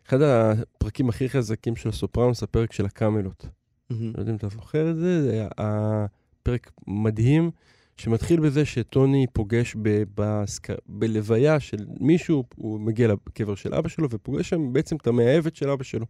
אחד 0.09 0.23
הפרקים 0.23 1.09
הכי 1.09 1.29
חזקים 1.29 1.77
של 1.77 1.89
הסופרנוס, 1.89 2.43
הפרק 2.43 2.73
של 2.73 2.85
הקאמלות. 2.87 3.47
מהמם. 3.91 4.13
לא 4.15 4.21
יודע 4.21 4.31
אם 4.33 4.37
אתה 4.37 4.49
זוכר 4.49 4.91
את 4.91 4.97
זה, 4.97 5.23
זה 5.23 5.33
היה 5.33 5.49
הפרק 5.59 6.71
מדהים, 6.87 7.51
שמתחיל 7.97 8.41
בזה 8.41 8.65
שטוני 8.65 9.27
פוגש 9.33 9.77
ב- 9.83 10.03
בסק... 10.15 10.69
בלוויה 10.87 11.61
של 11.61 11.87
מישהו, 12.01 12.45
הוא 12.57 12.81
מגיע 12.81 13.09
לקבר 13.09 13.55
של 13.55 13.75
אבא 13.75 13.89
שלו 13.89 14.11
ופוגש 14.11 14.49
שם 14.49 14.73
בעצם 14.73 14.97
את 14.97 15.07
המאהבת 15.07 15.57
של 15.57 15.71
אבא 15.71 15.85
שלו. 15.85 16.07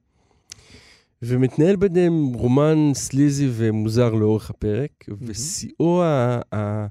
ומתנהל 1.22 1.76
ביניהם 1.76 2.24
רומן 2.34 2.90
סליזי 2.94 3.48
ומוזר 3.52 4.14
לאורך 4.14 4.50
הפרק, 4.50 5.04
ושיאו 5.20 6.02
ה- 6.02 6.40
ה- 6.54 6.86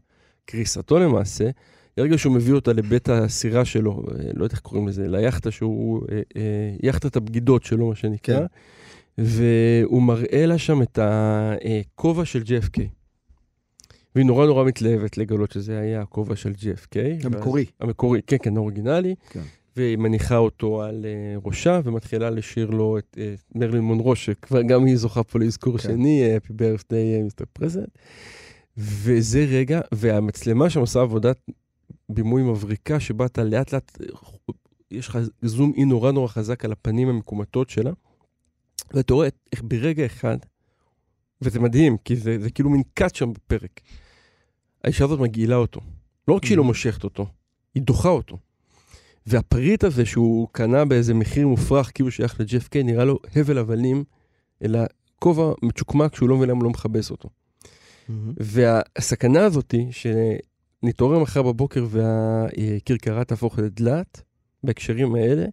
קריסתו 0.46 1.00
למעשה, 1.00 1.50
הרגע 1.98 2.18
שהוא 2.18 2.34
מביא 2.34 2.54
אותה 2.54 2.74
לבית 2.74 3.10
הסירה 3.10 3.66
שלו, 3.66 3.92
אה, 3.92 4.30
לא 4.34 4.44
יודע 4.44 4.54
איך 4.54 4.60
קוראים 4.60 4.88
לזה, 4.88 5.08
ליאכטה 5.08 5.52
שהוא, 5.52 6.02
אה, 6.12 6.22
אה, 6.38 6.42
יאכטת 6.84 7.16
הבגידות 7.16 7.64
שלו, 7.64 7.88
מה 7.90 7.96
שנקרא, 7.96 8.40
כן. 8.40 8.46
והוא 9.18 10.02
מראה 10.02 10.46
לה 10.46 10.58
שם 10.58 10.82
את 10.82 11.00
הכובע 11.02 12.26
של 12.26 12.42
JFK. 12.42 12.82
והיא 14.16 14.26
נורא 14.26 14.46
נורא 14.46 14.66
מתלהבת 14.66 15.18
לגלות 15.18 15.52
שזה 15.52 15.80
היה 15.80 16.02
הכובע 16.02 16.36
של 16.36 16.52
JFK. 16.52 16.96
המקורי. 17.24 17.62
ואז- 17.62 17.72
המקורי, 17.80 18.22
כן, 18.28 18.38
כן, 18.42 18.58
האוריגינלי. 18.58 19.16
כן. 19.30 19.42
והיא 19.76 19.98
מניחה 19.98 20.38
אותו 20.38 20.82
על 20.84 21.06
uh, 21.06 21.48
ראשה 21.48 21.80
ומתחילה 21.84 22.30
לשיר 22.30 22.70
לו 22.70 22.98
את 22.98 23.18
uh, 23.18 23.42
מרלין 23.56 23.82
מונרו, 23.82 24.16
שכבר 24.16 24.62
גם 24.62 24.86
היא 24.86 24.96
זוכה 24.96 25.24
פה 25.24 25.40
לאזכור 25.40 25.78
כן. 25.78 25.84
שני, 25.84 26.38
Happy 26.38 26.50
birthday, 26.52 27.24
מיסטר 27.24 27.46
פרזנט. 27.54 27.90
וזה 28.78 29.46
רגע, 29.50 29.82
והמצלמה 29.92 30.70
שם 30.70 30.80
עושה 30.80 31.02
עבודת 31.02 31.38
בימוי 32.10 32.44
מבריקה, 32.44 33.00
שבה 33.00 33.26
אתה 33.26 33.44
לאט 33.44 33.74
לאט, 33.74 33.98
יש 34.92 35.08
לך 35.08 35.18
זום 35.42 35.74
אין 35.78 35.90
נורא 35.90 36.12
נורא 36.12 36.28
חזק 36.28 36.66
על 36.66 36.72
הפנים 36.72 37.08
המקומטות 37.10 37.70
שלה, 37.70 37.92
ואתה 38.94 39.14
רואה 39.14 39.28
איך 39.52 39.62
ברגע 39.66 40.06
אחד, 40.06 40.38
וזה 41.42 41.60
מדהים, 41.60 41.98
כי 41.98 42.16
זה, 42.16 42.40
זה 42.40 42.52
כאילו 42.52 42.70
מין 42.70 42.82
קאט 42.94 43.16
שם 43.16 43.34
בפרק, 43.34 43.82
האישה 44.84 45.04
הזאת 45.06 45.20
מגעילה 45.20 45.56
אותו. 45.56 45.82
לא 46.28 46.34
רק 46.34 46.46
שהיא 46.46 46.58
לא 46.58 46.64
Mhm. 46.64 46.66
מושכת 46.66 47.04
אותו, 47.04 47.26
היא 47.76 47.84
דוחה 47.84 48.10
אותו. 48.10 48.38
והפריט 49.26 49.84
הזה 49.84 50.06
שהוא 50.06 50.48
קנה 50.52 50.86
באיזה 50.86 51.14
מחיר 51.14 51.48
מופרך, 51.48 51.92
כאילו 51.96 52.12
שייך 52.12 52.40
לג'ף 52.40 52.68
קיי, 52.68 52.84
נראה 52.84 53.06
לו 53.06 53.20
הבל 53.36 53.58
הבלים, 53.58 54.04
אלא 54.64 54.80
כובע 55.20 55.54
מצ'וקמק 55.64 56.16
שהוא 56.16 56.30
לא 56.30 56.38
מבין 56.38 56.50
למה 56.50 56.58
הוא 56.58 56.64
לא 56.64 56.70
מכבס 56.70 57.12
אותו. 57.12 57.30
והסכנה 58.38 59.46
הזאתי, 59.46 59.88
שנתעורר 60.82 61.20
מחר 61.20 61.42
בבוקר 61.42 61.86
והכרכרה 61.90 63.24
תהפוך 63.24 63.60
לדלת, 63.60 64.22
בהקשרים 64.64 65.16
האלה, 65.16 65.46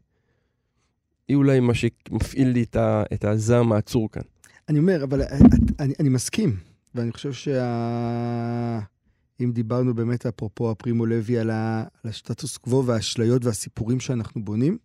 היא 1.28 1.36
אולי 1.36 1.60
מה 1.60 1.74
שמפעיל 1.74 2.48
לי 2.48 2.62
את, 2.62 2.76
ה, 2.76 3.02
את 3.12 3.24
הזעם 3.24 3.72
העצור 3.72 4.10
כאן. 4.12 4.22
אני 4.68 4.78
אומר, 4.78 5.04
אבל 5.04 5.22
אני, 5.80 5.94
אני 6.00 6.08
מסכים, 6.08 6.56
ואני 6.94 7.12
חושב 7.12 7.32
שה... 7.32 8.80
אם 9.40 9.52
דיברנו 9.52 9.94
באמת, 9.94 10.26
אפרופו 10.26 10.70
הפרימו 10.70 11.06
לוי, 11.06 11.38
על, 11.38 11.50
הסטטוס 12.04 12.56
קוו 12.56 12.86
והאשליות 12.86 13.44
והסיפורים 13.44 14.00
שאנחנו 14.00 14.44
בונים, 14.44 14.78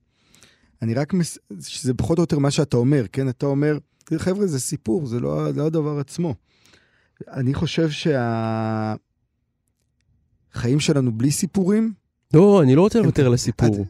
אני 0.81 0.93
רק, 0.93 1.13
מס... 1.13 1.37
שזה 1.59 1.93
פחות 1.93 2.17
או 2.17 2.23
יותר 2.23 2.39
מה 2.39 2.51
שאתה 2.51 2.77
אומר, 2.77 3.05
כן? 3.11 3.29
אתה 3.29 3.45
אומר, 3.45 3.77
חבר'ה, 4.17 4.47
זה 4.47 4.59
סיפור, 4.59 5.05
זה 5.05 5.19
לא, 5.19 5.49
לא 5.51 5.65
הדבר 5.65 5.99
עצמו. 5.99 6.35
אני 7.27 7.53
חושב 7.53 7.89
שהחיים 10.53 10.79
שלנו 10.79 11.11
בלי 11.11 11.31
סיפורים, 11.31 11.93
לא, 12.33 12.61
אני 12.61 12.75
לא 12.75 12.81
רוצה 12.81 12.99
לוותר 12.99 13.25
על 13.25 13.33
הסיפור. 13.33 13.85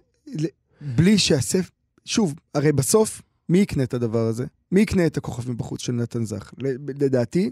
בלי 0.81 1.17
שהספר... 1.17 1.69
שוב, 2.05 2.33
הרי 2.55 2.71
בסוף, 2.71 3.21
מי 3.49 3.57
יקנה 3.57 3.83
את 3.83 3.93
הדבר 3.93 4.27
הזה? 4.27 4.45
מי 4.71 4.81
יקנה 4.81 5.05
את 5.05 5.17
הכוכב 5.17 5.51
מבחוץ 5.51 5.81
של 5.81 5.93
נתן 5.93 6.25
זך? 6.25 6.53
לדעתי, 6.99 7.51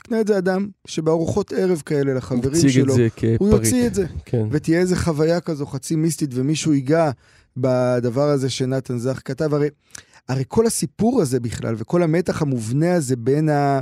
יקנה 0.00 0.20
את 0.20 0.26
זה 0.26 0.38
אדם 0.38 0.68
שבארוחות 0.86 1.52
ערב 1.52 1.82
כאלה 1.86 2.14
לחברים 2.14 2.68
שלו, 2.68 2.94
הוא. 3.38 3.48
יוציא 3.48 3.86
את 3.86 3.94
זה, 3.94 4.06
כן. 4.24 4.46
ותהיה 4.50 4.80
איזה 4.80 4.96
חוויה 4.96 5.40
כזו 5.40 5.66
חצי 5.66 5.96
מיסטית, 5.96 6.30
ומישהו 6.34 6.72
ייגע 6.72 7.10
בדבר 7.56 8.28
הזה 8.28 8.50
שנתן 8.50 8.98
זך 8.98 9.20
כתב. 9.24 9.54
הרי, 9.54 9.68
הרי 10.28 10.44
כל 10.48 10.66
הסיפור 10.66 11.22
הזה 11.22 11.40
בכלל, 11.40 11.74
וכל 11.78 12.02
המתח 12.02 12.42
המובנה 12.42 12.94
הזה 12.94 13.16
בין, 13.16 13.48
ה, 13.48 13.80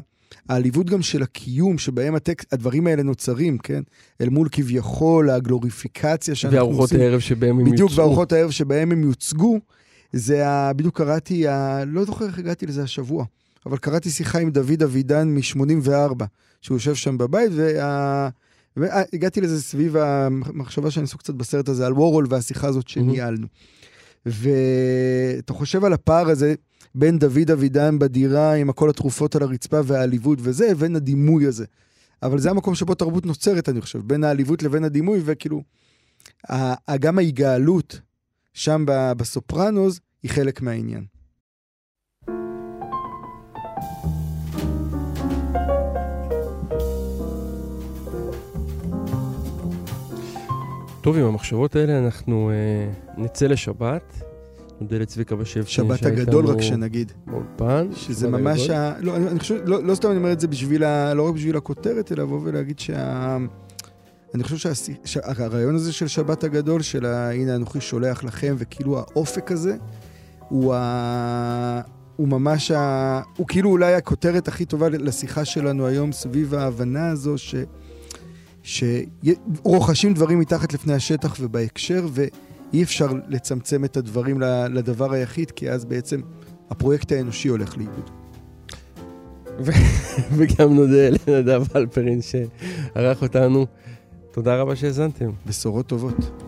העליבות 0.48 0.90
גם 0.90 1.02
של 1.02 1.22
הקיום 1.22 1.78
שבהם 1.78 2.14
הטק, 2.14 2.44
הדברים 2.52 2.86
האלה 2.86 3.02
נוצרים, 3.02 3.58
כן? 3.58 3.82
אל 4.20 4.28
מול 4.28 4.48
כביכול 4.52 5.30
הגלוריפיקציה 5.30 6.34
שאנחנו 6.34 6.58
וארוחות 6.58 6.80
עושים. 6.80 7.00
הערב 7.00 7.20
שבהם 7.20 7.50
הם 7.50 7.58
יוצאו. 7.60 7.72
בדיוק, 7.72 7.90
וארוחות 7.94 8.32
הערב 8.32 8.50
שבהם 8.50 8.92
הם 8.92 9.02
יוצגו, 9.02 9.58
זה 10.12 10.48
ה... 10.48 10.72
בדיוק 10.72 10.96
קראתי, 10.96 11.48
ה... 11.48 11.84
לא 11.84 12.04
זוכר 12.04 12.26
איך 12.26 12.38
הגעתי 12.38 12.66
לזה 12.66 12.82
השבוע, 12.82 13.24
אבל 13.66 13.78
קראתי 13.78 14.10
שיחה 14.10 14.38
עם 14.38 14.50
דוד 14.50 14.82
אבידן 14.82 15.28
מ-84, 15.28 16.24
שהוא 16.62 16.76
יושב 16.76 16.94
שם 16.94 17.18
בבית, 17.18 17.50
וה... 17.54 18.28
והגעתי 18.76 19.40
לזה 19.40 19.62
סביב 19.62 19.96
המחשבה 19.96 20.90
שאני 20.90 21.04
עסוק 21.04 21.20
קצת 21.20 21.34
בסרט 21.34 21.68
הזה 21.68 21.86
על 21.86 21.92
וורול 21.92 22.26
והשיחה 22.28 22.68
הזאת 22.68 22.88
שניהלנו. 22.88 23.46
ואתה 24.26 25.52
חושב 25.52 25.84
על 25.84 25.92
הפער 25.92 26.30
הזה 26.30 26.54
בין 26.94 27.18
דוד 27.18 27.50
אבידן 27.52 27.98
בדירה 27.98 28.54
עם 28.54 28.72
כל 28.72 28.90
התרופות 28.90 29.36
על 29.36 29.42
הרצפה 29.42 29.80
והעליבות 29.84 30.38
וזה, 30.42 30.68
לבין 30.70 30.96
הדימוי 30.96 31.46
הזה. 31.46 31.64
אבל 32.22 32.38
זה 32.38 32.50
המקום 32.50 32.74
שבו 32.74 32.94
תרבות 32.94 33.26
נוצרת, 33.26 33.68
אני 33.68 33.80
חושב, 33.80 33.98
בין 33.98 34.24
העליבות 34.24 34.62
לבין 34.62 34.84
הדימוי, 34.84 35.20
וכאילו, 35.24 35.62
גם 37.00 37.18
ההיגאלות 37.18 38.00
שם 38.54 38.84
בסופרנוז 39.16 40.00
היא 40.22 40.30
חלק 40.30 40.62
מהעניין. 40.62 41.04
טוב, 51.00 51.16
עם 51.16 51.24
המחשבות 51.24 51.76
האלה 51.76 51.98
אנחנו 51.98 52.50
אה, 52.50 52.90
נצא 53.16 53.46
לשבת. 53.46 54.22
נודה 54.80 54.98
לצביקה 54.98 55.36
בשב. 55.36 55.64
שבת 55.64 56.02
הגדול 56.02 56.46
רק 56.46 56.60
שנגיד. 56.60 57.12
באולפן. 57.26 57.88
שזה 57.92 58.28
ממש, 58.28 58.70
ה... 58.70 59.00
לא, 59.00 59.16
אני, 59.16 59.28
אני 59.28 59.38
חושב, 59.38 59.54
לא, 59.64 59.84
לא 59.84 59.94
סתם 59.94 60.08
אני 60.10 60.16
אומר 60.16 60.32
את 60.32 60.40
זה 60.40 60.48
בשביל, 60.48 60.84
ה... 60.84 61.14
לא 61.14 61.28
רק 61.28 61.34
בשביל 61.34 61.56
הכותרת, 61.56 62.12
אלא 62.12 62.22
לבוא 62.22 62.40
ולהגיד 62.42 62.78
שה... 62.78 63.36
אני 64.34 64.44
חושב 64.44 64.72
שהרעיון 65.04 65.74
הזה 65.74 65.92
של 65.92 66.08
שבת 66.08 66.44
הגדול, 66.44 66.82
של 66.82 67.06
ה... 67.06 67.30
הנה 67.32 67.56
אנוכי 67.56 67.80
שולח 67.80 68.24
לכם, 68.24 68.54
וכאילו 68.58 68.98
האופק 68.98 69.52
הזה, 69.52 69.76
הוא, 70.48 70.74
ה... 70.74 71.80
הוא 72.16 72.28
ממש, 72.28 72.70
ה... 72.70 73.20
הוא 73.36 73.46
כאילו 73.46 73.70
אולי 73.70 73.94
הכותרת 73.94 74.48
הכי 74.48 74.64
טובה 74.64 74.88
לשיחה 74.88 75.44
שלנו 75.44 75.86
היום 75.86 76.12
סביב 76.12 76.54
ההבנה 76.54 77.10
הזו 77.10 77.38
ש... 77.38 77.54
שרוכשים 78.62 80.14
דברים 80.14 80.38
מתחת 80.38 80.72
לפני 80.72 80.92
השטח 80.92 81.36
ובהקשר, 81.40 82.06
ואי 82.72 82.82
אפשר 82.82 83.08
לצמצם 83.28 83.84
את 83.84 83.96
הדברים 83.96 84.40
לדבר 84.70 85.12
היחיד, 85.12 85.50
כי 85.50 85.70
אז 85.70 85.84
בעצם 85.84 86.20
הפרויקט 86.70 87.12
האנושי 87.12 87.48
הולך 87.48 87.76
לאיבוד. 87.76 88.10
וגם 90.36 90.74
נודה 90.74 91.08
לנדב 91.08 91.62
אלפרין 91.76 92.20
שערך 92.22 93.22
אותנו. 93.22 93.66
תודה 94.30 94.56
רבה 94.56 94.76
שהאזנתם. 94.76 95.30
בשורות 95.46 95.86
טובות. 95.86 96.47